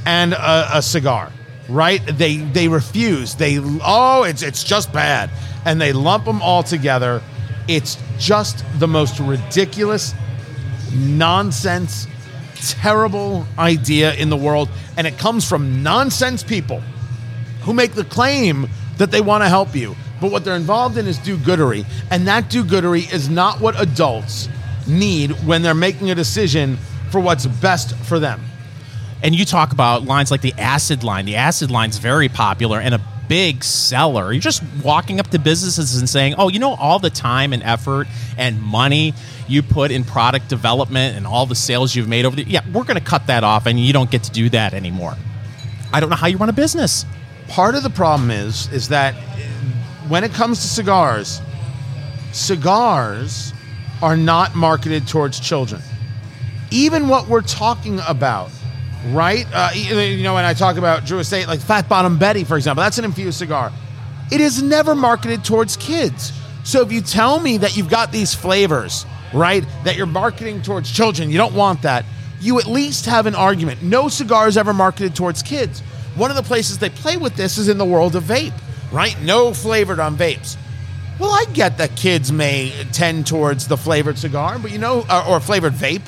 [0.06, 1.30] and a, a cigar.
[1.68, 2.04] Right?
[2.04, 3.34] They they refuse.
[3.36, 5.30] They oh, it's it's just bad,
[5.64, 7.22] and they lump them all together.
[7.68, 10.14] It's just the most ridiculous
[10.92, 12.06] nonsense,
[12.60, 14.68] terrible idea in the world.
[14.96, 16.82] And it comes from nonsense people
[17.62, 19.96] who make the claim that they want to help you.
[20.20, 21.84] But what they're involved in is do goodery.
[22.10, 24.48] And that do goodery is not what adults
[24.86, 26.76] need when they're making a decision
[27.10, 28.40] for what's best for them.
[29.22, 31.24] And you talk about lines like the acid line.
[31.26, 34.32] The acid line's very popular and a big seller.
[34.32, 37.62] You're just walking up to businesses and saying, "Oh, you know all the time and
[37.62, 39.14] effort and money
[39.48, 42.84] you put in product development and all the sales you've made over the Yeah, we're
[42.84, 45.16] going to cut that off and you don't get to do that anymore."
[45.92, 47.04] I don't know how you run a business.
[47.48, 49.14] part of the problem is is that
[50.08, 51.40] when it comes to cigars,
[52.32, 53.52] cigars
[54.00, 55.82] are not marketed towards children.
[56.70, 58.50] Even what we're talking about,
[59.06, 59.46] right?
[59.52, 62.82] Uh, you know, when I talk about Drew Estate, like Fat Bottom Betty, for example,
[62.82, 63.72] that's an infused cigar.
[64.30, 66.32] It is never marketed towards kids.
[66.64, 70.90] So if you tell me that you've got these flavors, right, that you're marketing towards
[70.90, 72.04] children, you don't want that.
[72.40, 73.82] You at least have an argument.
[73.82, 75.80] No cigar is ever marketed towards kids.
[76.14, 78.52] One of the places they play with this is in the world of vape,
[78.90, 79.20] right?
[79.22, 80.56] No flavored on vapes.
[81.18, 85.36] Well, I get that kids may tend towards the flavored cigar, but you know, or,
[85.36, 86.02] or flavored vape.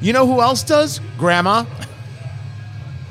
[0.00, 1.00] You know who else does?
[1.16, 1.64] Grandma.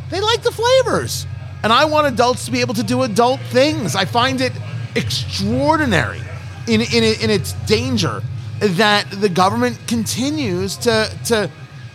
[0.09, 1.25] They like the flavors.
[1.63, 3.95] And I want adults to be able to do adult things.
[3.95, 4.53] I find it
[4.95, 6.21] extraordinary
[6.67, 8.21] in, in, in its danger
[8.59, 11.51] that the government continues to, to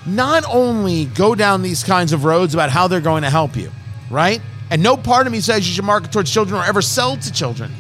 [0.07, 3.71] not only go down these kinds of roads about how they're going to help you,
[4.11, 4.41] right?
[4.71, 7.33] And no part of me says you should market towards children or ever sell to
[7.33, 7.73] children.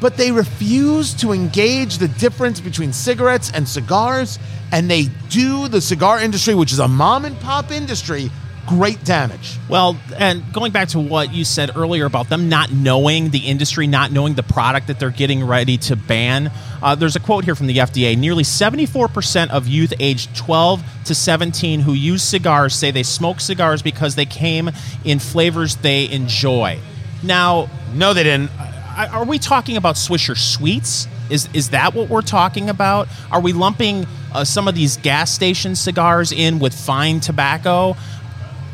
[0.00, 4.38] But they refuse to engage the difference between cigarettes and cigars,
[4.72, 8.30] and they do the cigar industry, which is a mom and pop industry,
[8.66, 9.58] great damage.
[9.68, 13.86] Well, and going back to what you said earlier about them not knowing the industry,
[13.86, 16.50] not knowing the product that they're getting ready to ban,
[16.82, 18.16] uh, there's a quote here from the FDA.
[18.16, 23.82] Nearly 74% of youth aged 12 to 17 who use cigars say they smoke cigars
[23.82, 24.70] because they came
[25.04, 26.78] in flavors they enjoy.
[27.22, 28.50] Now, No, they didn't.
[28.96, 31.06] Are we talking about Swisher Sweets?
[31.28, 33.08] Is is that what we're talking about?
[33.30, 37.96] Are we lumping uh, some of these gas station cigars in with fine tobacco?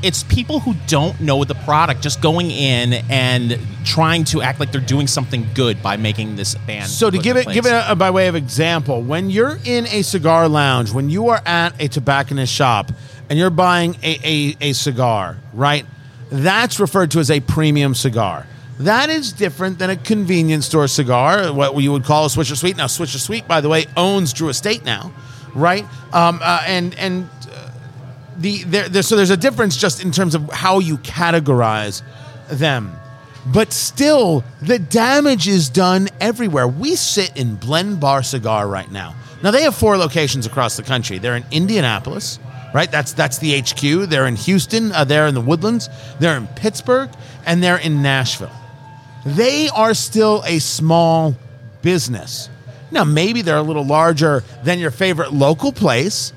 [0.02, 4.72] It's people who don't know the product just going in and trying to act like
[4.72, 6.88] they're doing something good by making this band.
[6.88, 7.54] So to give it place.
[7.54, 11.28] give it a, by way of example, when you're in a cigar lounge, when you
[11.28, 12.90] are at a tobacconist shop
[13.30, 15.86] and you're buying a, a, a cigar, right?
[16.30, 18.46] That's referred to as a premium cigar.
[18.78, 22.76] That is different than a convenience store cigar, what you would call a Swisher Sweet.
[22.76, 25.12] Now, Swisher Sweet, by the way, owns Drew Estate now,
[25.54, 25.84] right?
[26.12, 27.28] Um, uh, and and
[28.42, 32.02] the there, there so there's a difference just in terms of how you categorize
[32.50, 32.92] them.
[33.46, 36.68] But still the damage is done everywhere.
[36.68, 39.14] We sit in blend bar cigar right now.
[39.42, 41.18] Now they have four locations across the country.
[41.18, 42.38] They're in indianapolis
[42.72, 42.90] right?
[42.90, 45.88] That's that's the hq they're in houston uh, they're in the woodlands.
[46.18, 47.10] They're in pittsburgh
[47.46, 48.50] and they're in nashville.
[49.24, 51.36] They are still a small
[51.82, 52.48] business.
[52.90, 56.32] Now maybe they're a little larger than your favorite local place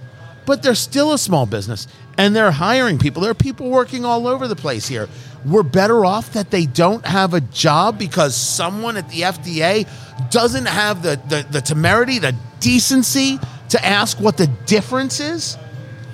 [0.46, 1.88] but they're still a small business
[2.18, 3.22] and they're hiring people.
[3.22, 5.10] There are people working all over the place here.
[5.46, 9.88] We're better off that they don't have a job because someone at the FDA
[10.32, 13.39] doesn't have the, the, the temerity, the decency
[13.70, 15.58] to ask what the difference is.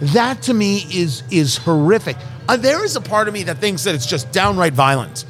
[0.01, 2.17] That to me is is horrific.
[2.49, 5.25] Uh, there is a part of me that thinks that it's just downright violent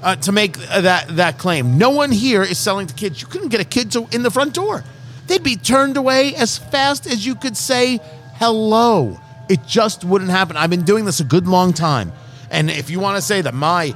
[0.00, 1.76] uh, to make uh, that that claim.
[1.76, 3.20] No one here is selling to kids.
[3.20, 4.84] You couldn't get a kid to, in the front door.
[5.26, 8.00] They'd be turned away as fast as you could say
[8.42, 9.16] hello.
[9.48, 10.56] It just wouldn't happen.
[10.56, 12.12] I've been doing this a good long time.
[12.50, 13.94] And if you want to say that my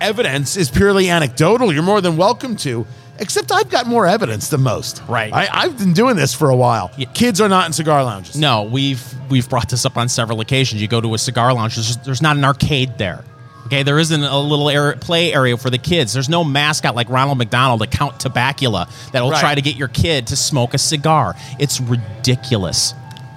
[0.00, 2.84] evidence is purely anecdotal, you're more than welcome to.
[3.20, 5.02] Except I've got more evidence than most.
[5.08, 5.32] Right.
[5.32, 6.90] I, I've been doing this for a while.
[6.98, 7.06] Yeah.
[7.14, 8.36] Kids are not in cigar lounges.
[8.36, 10.82] No, we've we've brought this up on several occasions.
[10.82, 13.24] You go to a cigar lounge, there's, there's not an arcade there.
[13.66, 16.12] Okay, there isn't a little area, play area for the kids.
[16.12, 19.40] There's no mascot like Ronald McDonald, the Count Tabacula, that will Right.
[19.40, 21.36] try to get your kid to smoke a cigar.
[21.58, 22.92] It's ridiculous.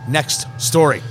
[0.10, 1.02] Next story.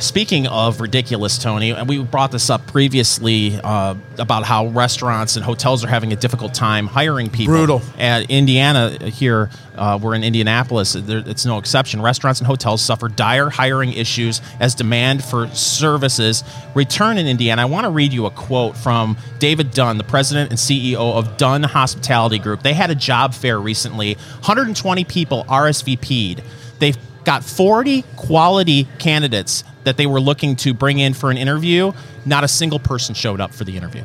[0.00, 5.44] Speaking of ridiculous, Tony, and we brought this up previously uh, about how restaurants and
[5.44, 7.54] hotels are having a difficult time hiring people.
[7.54, 7.82] Brutal.
[7.98, 10.92] At Indiana, here, uh, we're in Indianapolis.
[10.92, 12.02] There, it's no exception.
[12.02, 16.44] Restaurants and hotels suffer dire hiring issues as demand for services
[16.74, 17.62] return in Indiana.
[17.62, 21.38] I want to read you a quote from David Dunn, the president and CEO of
[21.38, 22.62] Dunn Hospitality Group.
[22.62, 24.14] They had a job fair recently.
[24.14, 26.42] 120 people RSVP'd.
[26.78, 31.92] They've got 40 quality candidates that they were looking to bring in for an interview.
[32.24, 34.02] Not a single person showed up for the interview.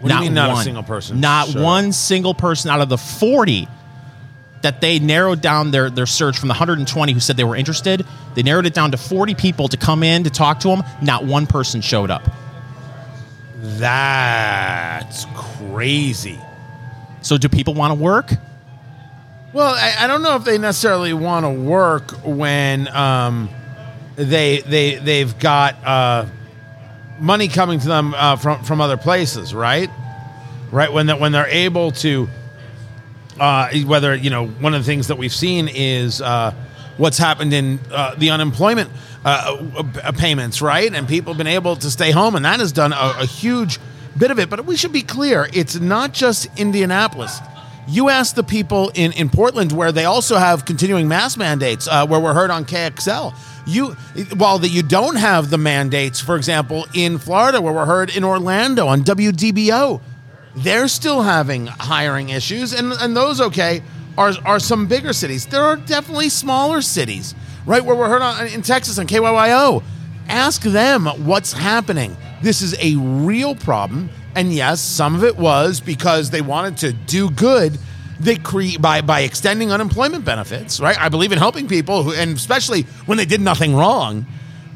[0.00, 2.98] What do you mean not a single person Not one single person out of the
[2.98, 3.68] 40
[4.62, 8.04] that they narrowed down their, their search from the 120 who said they were interested.
[8.34, 10.82] They narrowed it down to 40 people to come in to talk to them.
[11.02, 12.22] Not one person showed up.
[13.60, 16.38] That's crazy.
[17.20, 18.32] So, do people want to work?
[19.54, 23.50] Well, I, I don't know if they necessarily want to work when um,
[24.16, 26.26] they they they've got uh,
[27.20, 29.90] money coming to them uh, from from other places, right?
[30.70, 32.30] Right when that when they're able to,
[33.38, 36.54] uh, whether you know one of the things that we've seen is uh,
[36.96, 38.88] what's happened in uh, the unemployment
[39.22, 40.90] uh, payments, right?
[40.94, 43.78] And people have been able to stay home, and that has done a, a huge
[44.16, 44.48] bit of it.
[44.48, 47.38] But we should be clear: it's not just Indianapolis.
[47.88, 52.06] You ask the people in, in Portland where they also have continuing mask mandates, uh,
[52.06, 53.34] where we're heard on KXL.
[53.66, 53.92] You,
[54.36, 58.24] while that you don't have the mandates, for example, in Florida, where we're heard in
[58.24, 60.00] Orlando on WDBO,
[60.54, 63.82] they're still having hiring issues, and and those okay
[64.18, 65.46] are are some bigger cities.
[65.46, 69.82] There are definitely smaller cities, right, where we're heard on in Texas on KYYO.
[70.28, 72.16] Ask them what's happening.
[72.42, 74.10] This is a real problem.
[74.34, 77.78] And yes, some of it was because they wanted to do good.
[78.20, 80.98] They create by by extending unemployment benefits, right?
[80.98, 84.26] I believe in helping people, who, and especially when they did nothing wrong.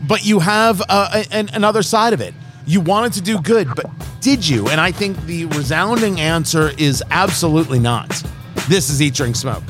[0.06, 2.34] But you have uh, an, another side of it.
[2.66, 3.86] You wanted to do good, but
[4.20, 4.68] did you?
[4.68, 8.08] And I think the resounding answer is absolutely not.
[8.68, 9.62] This is Eat, Drink, Smoke.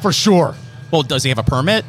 [0.00, 0.54] for sure.
[0.90, 1.84] Well, does he have a permit?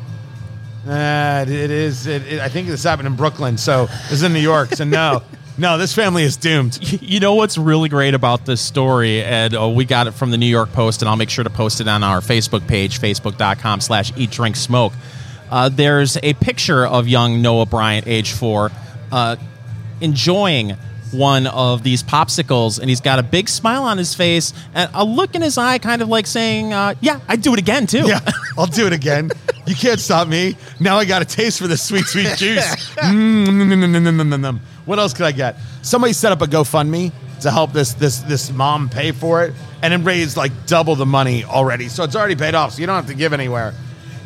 [0.87, 2.07] Uh, it is.
[2.07, 4.73] It, it, I think this happened in Brooklyn, so it's in New York.
[4.73, 5.23] So no,
[5.61, 6.79] no, this family is doomed.
[7.01, 10.37] You know what's really great about this story, and uh, we got it from the
[10.37, 13.81] New York Post, and I'll make sure to post it on our Facebook page, facebook.com
[13.81, 14.93] slash eat, drink, smoke.
[15.51, 18.71] Uh, there's a picture of young Noah Bryant, age four,
[19.11, 19.35] uh,
[19.99, 20.71] enjoying
[21.11, 25.03] one of these popsicles, and he's got a big smile on his face and a
[25.03, 28.07] look in his eye, kind of like saying, uh, "Yeah, I'd do it again too."
[28.07, 28.19] Yeah,
[28.57, 29.29] I'll do it again.
[29.67, 30.55] You can't stop me.
[30.79, 32.97] Now I got a taste for this sweet, sweet juice.
[34.85, 35.57] What else could I get?
[35.81, 37.11] Somebody set up a GoFundMe
[37.41, 41.05] to help this this this mom pay for it, and it raised like double the
[41.05, 41.87] money already.
[41.89, 42.73] So it's already paid off.
[42.73, 43.73] So you don't have to give anywhere.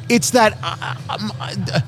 [0.10, 0.58] It's that.
[0.62, 1.82] Uh, um, uh,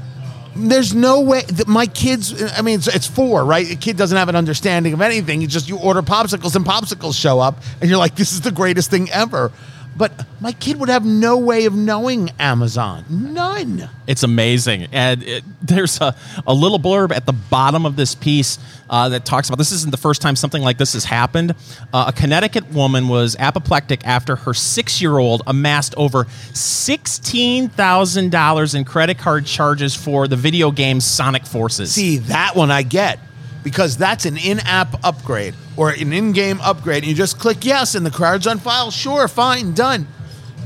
[0.60, 4.18] there's no way that my kids i mean it's, it's four right a kid doesn't
[4.18, 7.90] have an understanding of anything you just you order popsicles and popsicles show up and
[7.90, 9.52] you're like this is the greatest thing ever
[9.98, 14.88] but my kid would have no way of knowing amazon none It's amazing.
[14.94, 16.16] And it, there's a,
[16.48, 18.58] a little blurb at the bottom of this piece
[18.90, 21.54] uh, that talks about this isn't the first time something like this has happened.
[21.94, 28.86] Uh, a Connecticut woman was apoplectic after her six year old amassed over $16,000 in
[28.86, 31.92] credit card charges for the video game Sonic Forces.
[31.92, 33.20] see that one i get
[33.68, 37.04] because that's an in-app upgrade or an in-game upgrade.
[37.04, 38.92] And you just click yes and the card's on file.
[38.92, 40.08] Sure fine done.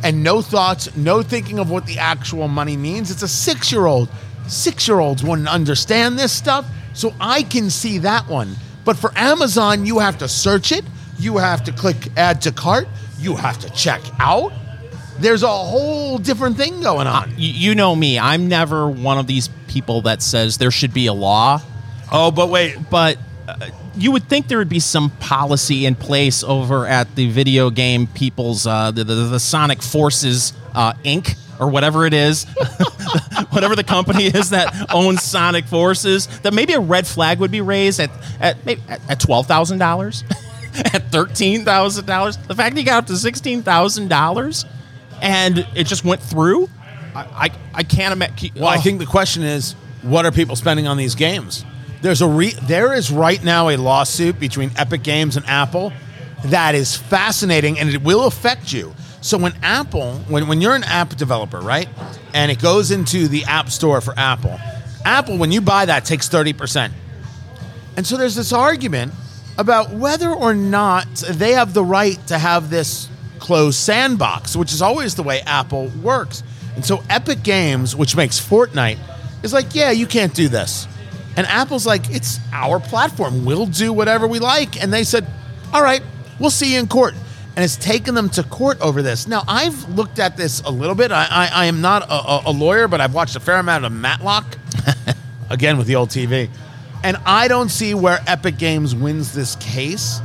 [0.04, 3.10] And no thoughts no thinking of what the actual money means.
[3.10, 4.08] It's a six-year-old.
[4.48, 6.70] Six-year-olds wouldn't understand this stuff.
[6.94, 8.56] So i can see that one.
[8.86, 10.86] But for amazon you have to search it.
[11.18, 12.88] You have to click add to cart.
[13.18, 14.54] You have to check out.
[15.18, 17.34] There's a whole different thing going on.
[17.36, 21.08] You, you know me, I'm never one of these people that says there should be
[21.08, 21.64] a law.
[22.12, 26.44] Oh but wait but uh, you would think there would be some policy in place
[26.44, 31.38] over at the video game people's uh, the, the, the Sonic Forces uh, Inc.
[31.60, 32.46] or whatever it is,
[33.50, 36.28] whatever the company is that owns Sonic Forces.
[36.42, 39.80] That maybe a red flag would be raised at at maybe at, at twelve thousand
[39.80, 40.24] dollars,
[40.94, 42.38] at thirteen thousand dollars.
[42.38, 44.66] The fact that you got up to sixteen thousand dollars,
[45.22, 46.70] and it just went through.
[47.14, 48.52] I I, I can't imagine.
[48.56, 51.66] Well, I think the question is, what are people spending on these games?
[52.02, 55.94] There's a re- there is right now a lawsuit between Epic Games and Apple
[56.46, 58.94] that is fascinating, and it will affect you.
[59.22, 61.88] So when Apple, when when you're an app developer, right,
[62.34, 64.60] and it goes into the App Store for Apple,
[65.06, 66.94] Apple when you buy that takes thirty percent.
[67.96, 69.14] And so there's this argument
[69.60, 73.08] about whether or not they have the right to have this
[73.38, 76.42] closed sandbox, which is always the way Apple works.
[76.76, 78.98] And so Epic Games, which makes Fortnite,
[79.44, 80.88] is like, yeah, you can't do this.
[81.42, 83.46] And Apple's like, it's our platform.
[83.46, 84.80] We'll do whatever we like.
[84.80, 85.26] And they said,
[85.74, 86.04] all right,
[86.40, 87.16] we'll see you in court.
[87.56, 89.28] And it's taken them to court over this.
[89.28, 91.12] Now, I've looked at this a little bit.
[91.12, 93.92] I, I, I am not a, a, lawyer, but I've watched a fair amount of
[93.92, 94.56] Matlock,
[95.50, 96.48] again with the old TV.
[97.04, 100.22] And I don't see where Epic Games wins this case.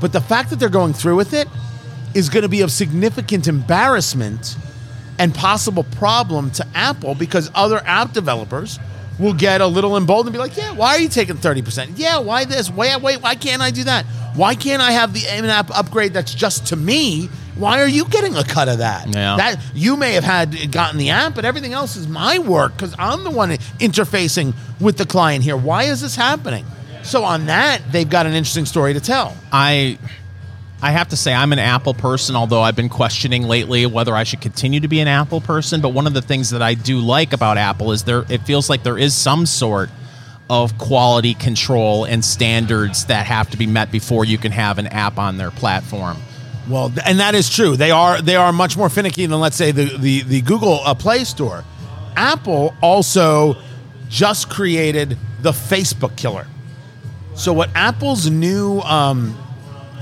[0.00, 1.46] But the fact that they're going through with it
[2.14, 4.56] is going to be of significant embarrassment
[5.18, 8.78] and possible problem to Apple because other app developers
[9.20, 11.92] will get a little emboldened and be like, yeah, why are you taking 30%?
[11.96, 12.70] Yeah, why this?
[12.70, 14.06] Wait, wait, why can't I do that?
[14.34, 17.28] Why can't I have the in-app upgrade that's just to me
[17.60, 19.08] Why are you getting a cut of that?
[19.08, 19.36] Yeah.
[19.36, 22.94] That you may have had gotten the app, but everything else is my work because
[22.98, 25.58] I'm the one interfacing with the client here.
[25.58, 26.64] Why is this happening?
[27.02, 29.36] So on that, they've got an interesting story to tell.
[29.52, 29.98] I
[30.82, 34.24] I have to say I'm an Apple person, although I've been questioning lately whether I
[34.24, 35.82] should continue to be an Apple person.
[35.82, 38.70] But one of the things that I do like about Apple is there it feels
[38.70, 39.90] like there is some sort
[40.48, 44.86] of quality control and standards that have to be met before you can have an
[44.88, 46.16] app on their platform.
[46.68, 47.76] Well, and that is true.
[47.76, 50.94] They are they are much more finicky than let's say the the, the Google uh,
[50.94, 51.62] Play Store.
[52.16, 53.56] Apple also
[54.08, 56.46] just created the Facebook killer.
[57.34, 59.36] So what Apple's new um,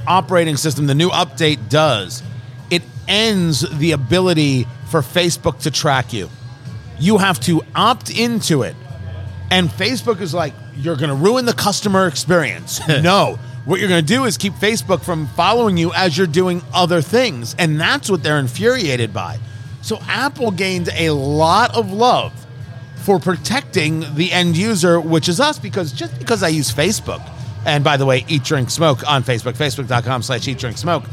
[0.09, 2.22] operating system, the new update does,
[2.70, 6.30] it ends the ability for Facebook to track you.
[6.98, 8.74] You have to opt into it.
[9.51, 12.80] And Facebook is like, you're going to ruin the customer experience.
[12.89, 13.39] no.
[13.64, 17.02] What you're going to do is keep Facebook from following you as you're doing other
[17.02, 17.55] things.
[17.59, 19.39] And that's what they're infuriated by.
[19.82, 22.32] So Apple gained a lot of love
[22.97, 27.26] for protecting the end user, which is us, because just because I use Facebook,
[27.69, 31.05] and by the way, eat, drink, smoke on Facebook, facebook.com slash eat, drink, smoke,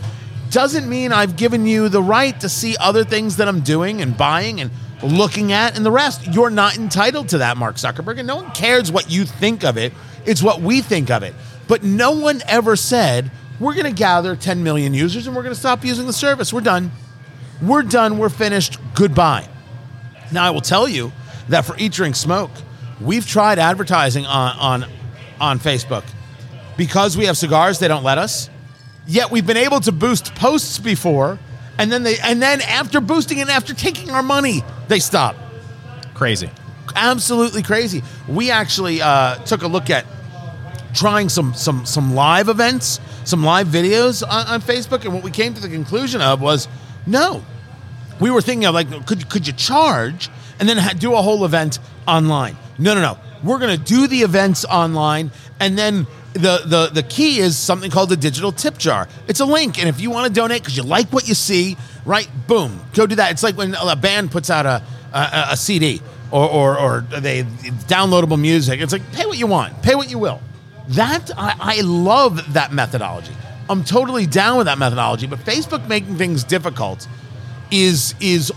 [0.52, 4.18] doesn't mean I've given you the right to see other things that I'm doing and
[4.18, 4.72] buying and
[5.04, 6.26] looking at and the rest.
[6.28, 9.78] You're not entitled to that, Mark Zuckerberg, and no one cares what you think of
[9.78, 9.92] it.
[10.26, 11.36] It's what we think of it.
[11.68, 15.54] But no one ever said, we're going to gather 10 million users and we're going
[15.54, 16.54] to stop using the service.
[16.54, 16.92] We're done.
[17.62, 18.18] We're done.
[18.18, 18.78] We're finished.
[18.96, 19.50] Goodbye.
[20.32, 21.12] Now, I will tell you
[21.50, 22.52] that for Eat, Drink, Smoke,
[23.02, 24.92] we've tried advertising on, on,
[25.42, 26.04] on Facebook.
[26.78, 28.50] Because we have cigars, they don't let us.
[29.08, 31.40] Yet we've been able to boost posts before,
[31.78, 35.36] and then they and then after boosting and after taking our money, they stop.
[36.14, 36.50] Crazy.
[36.96, 38.04] Absolutely crazy.
[38.28, 40.06] We actually uh, took a look at
[40.94, 45.32] trying some some some live events, some live videos on, on Facebook, and what we
[45.32, 46.68] came to the conclusion of was
[47.06, 47.44] no.
[48.20, 50.30] We were thinking of like, could could you charge
[50.60, 52.58] and then ha- do a whole event online?
[52.80, 53.20] No, no, no.
[53.44, 58.10] We're to do the events online, and then the the the key is something called
[58.10, 59.08] the digital tip jar.
[59.28, 61.78] It's a link, and if you want to donate because you like what you see,
[62.06, 62.28] right?
[62.48, 63.32] Boom, go do that.
[63.32, 64.84] It's like when a band puts out a
[65.14, 66.02] a, a CD
[66.32, 67.44] or, or or they
[67.88, 68.82] downloadable music.
[68.82, 70.42] It's like pay what you want, pay what you will.
[70.90, 73.34] That I, I love that methodology.
[73.70, 75.28] I'm totally down with that methodology.
[75.28, 77.08] But Facebook making things difficult
[77.72, 78.52] is is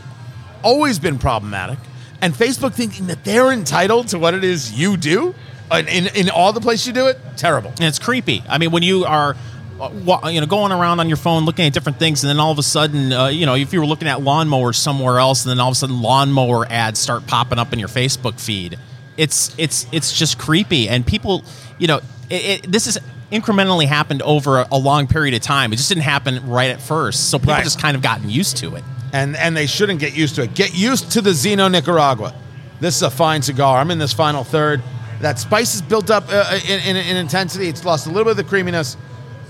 [0.65, 1.79] always been problematic,
[2.21, 5.35] and Facebook thinking that they're entitled to what it is you do
[5.71, 7.19] in in, in all the places you do it.
[7.37, 7.71] Terrible.
[7.71, 8.43] And it's creepy.
[8.49, 9.37] I mean, when you are,
[9.81, 12.51] uh, you know, going around on your phone looking at different things, and then all
[12.53, 15.51] of a sudden, uh, you know, if you were looking at lawnmowers somewhere else, and
[15.51, 18.79] then all of a sudden, lawnmower ads start popping up in your Facebook feed.
[19.17, 21.45] It's it's it's just creepy, and people,
[21.79, 21.99] you know,
[22.31, 22.99] it, it, this is
[23.33, 25.73] incrementally happened over a, a long period of time.
[25.73, 27.65] It just didn't happen right at first, so people Right.
[27.65, 28.85] just kind of gotten used to it.
[29.13, 30.55] and and they shouldn't get used to it.
[30.55, 32.33] Get used to the Zino Nicaragua.
[32.81, 33.79] This is a fine cigar.
[33.79, 34.83] I'm in this final third.
[35.21, 37.69] That spice is built up uh, in, in, in intensity.
[37.69, 38.97] It's lost a little bit of the creaminess,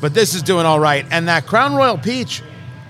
[0.00, 1.04] but this is doing all right.
[1.10, 2.42] And that Crown Royal Peach,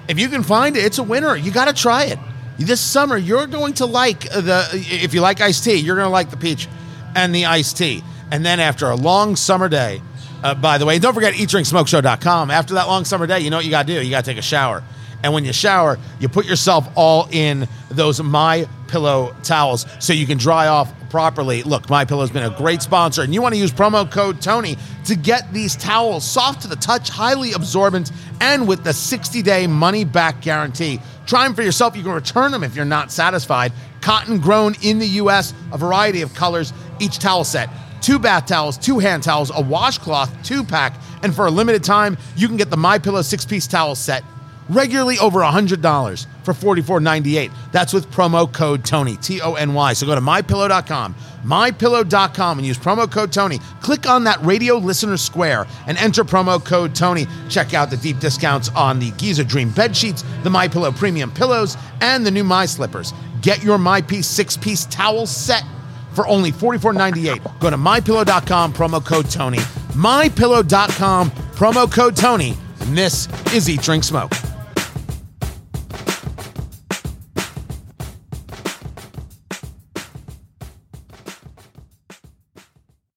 [0.09, 1.37] if you can find it, it's a winner.
[1.37, 2.19] You got to try it
[2.59, 3.17] this summer.
[3.17, 6.37] You're going to like the if you like iced tea, you're going to like the
[6.37, 6.69] peach
[7.15, 8.03] and the iced tea.
[8.31, 10.03] And then after a long summer day,
[10.43, 12.51] uh, by the way, don't forget eatdrinksmokeshow.com.
[12.51, 14.05] After that long summer day, you know what you got to do?
[14.05, 14.85] You got to take a shower.
[15.23, 20.27] And when you shower, you put yourself all in those My Pillow towels so you
[20.27, 21.63] can dry off properly.
[21.63, 24.77] Look, My Pillow's been a great sponsor, and you want to use promo code Tony
[25.05, 30.41] to get these towels soft to the touch, highly absorbent, and with the 60-day money-back
[30.41, 31.01] guarantee.
[31.27, 31.97] Try them for yourself.
[31.97, 33.73] You can return them if you're not satisfied.
[34.01, 36.73] Cotton grown in the U.S., a variety of colors.
[36.99, 37.69] Each towel set
[38.01, 42.17] two bath towels, two hand towels, a washcloth, two pack, and for a limited time,
[42.37, 44.23] you can get the My Pillow six piece towel set
[44.69, 47.53] regularly over $100 for $44.98.
[47.73, 49.93] That's with promo code Tony, T O N Y.
[49.93, 51.15] So go to mypillow.com,
[51.45, 53.59] mypillow.com, and use promo code Tony.
[53.81, 57.27] Click on that radio listener square and enter promo code Tony.
[57.49, 61.31] Check out the deep discounts on the Giza Dream bed sheets, the My Pillow premium
[61.31, 63.12] pillows, and the new My Slippers.
[63.43, 65.65] Get your My Piece six piece towel set
[66.12, 67.61] for only $44.98.
[67.61, 69.59] Go to mypillow.com, promo code Tony.
[69.93, 72.57] Mypillow.com, promo code Tony.
[72.81, 74.32] And this is Eat, Drink, Smoke.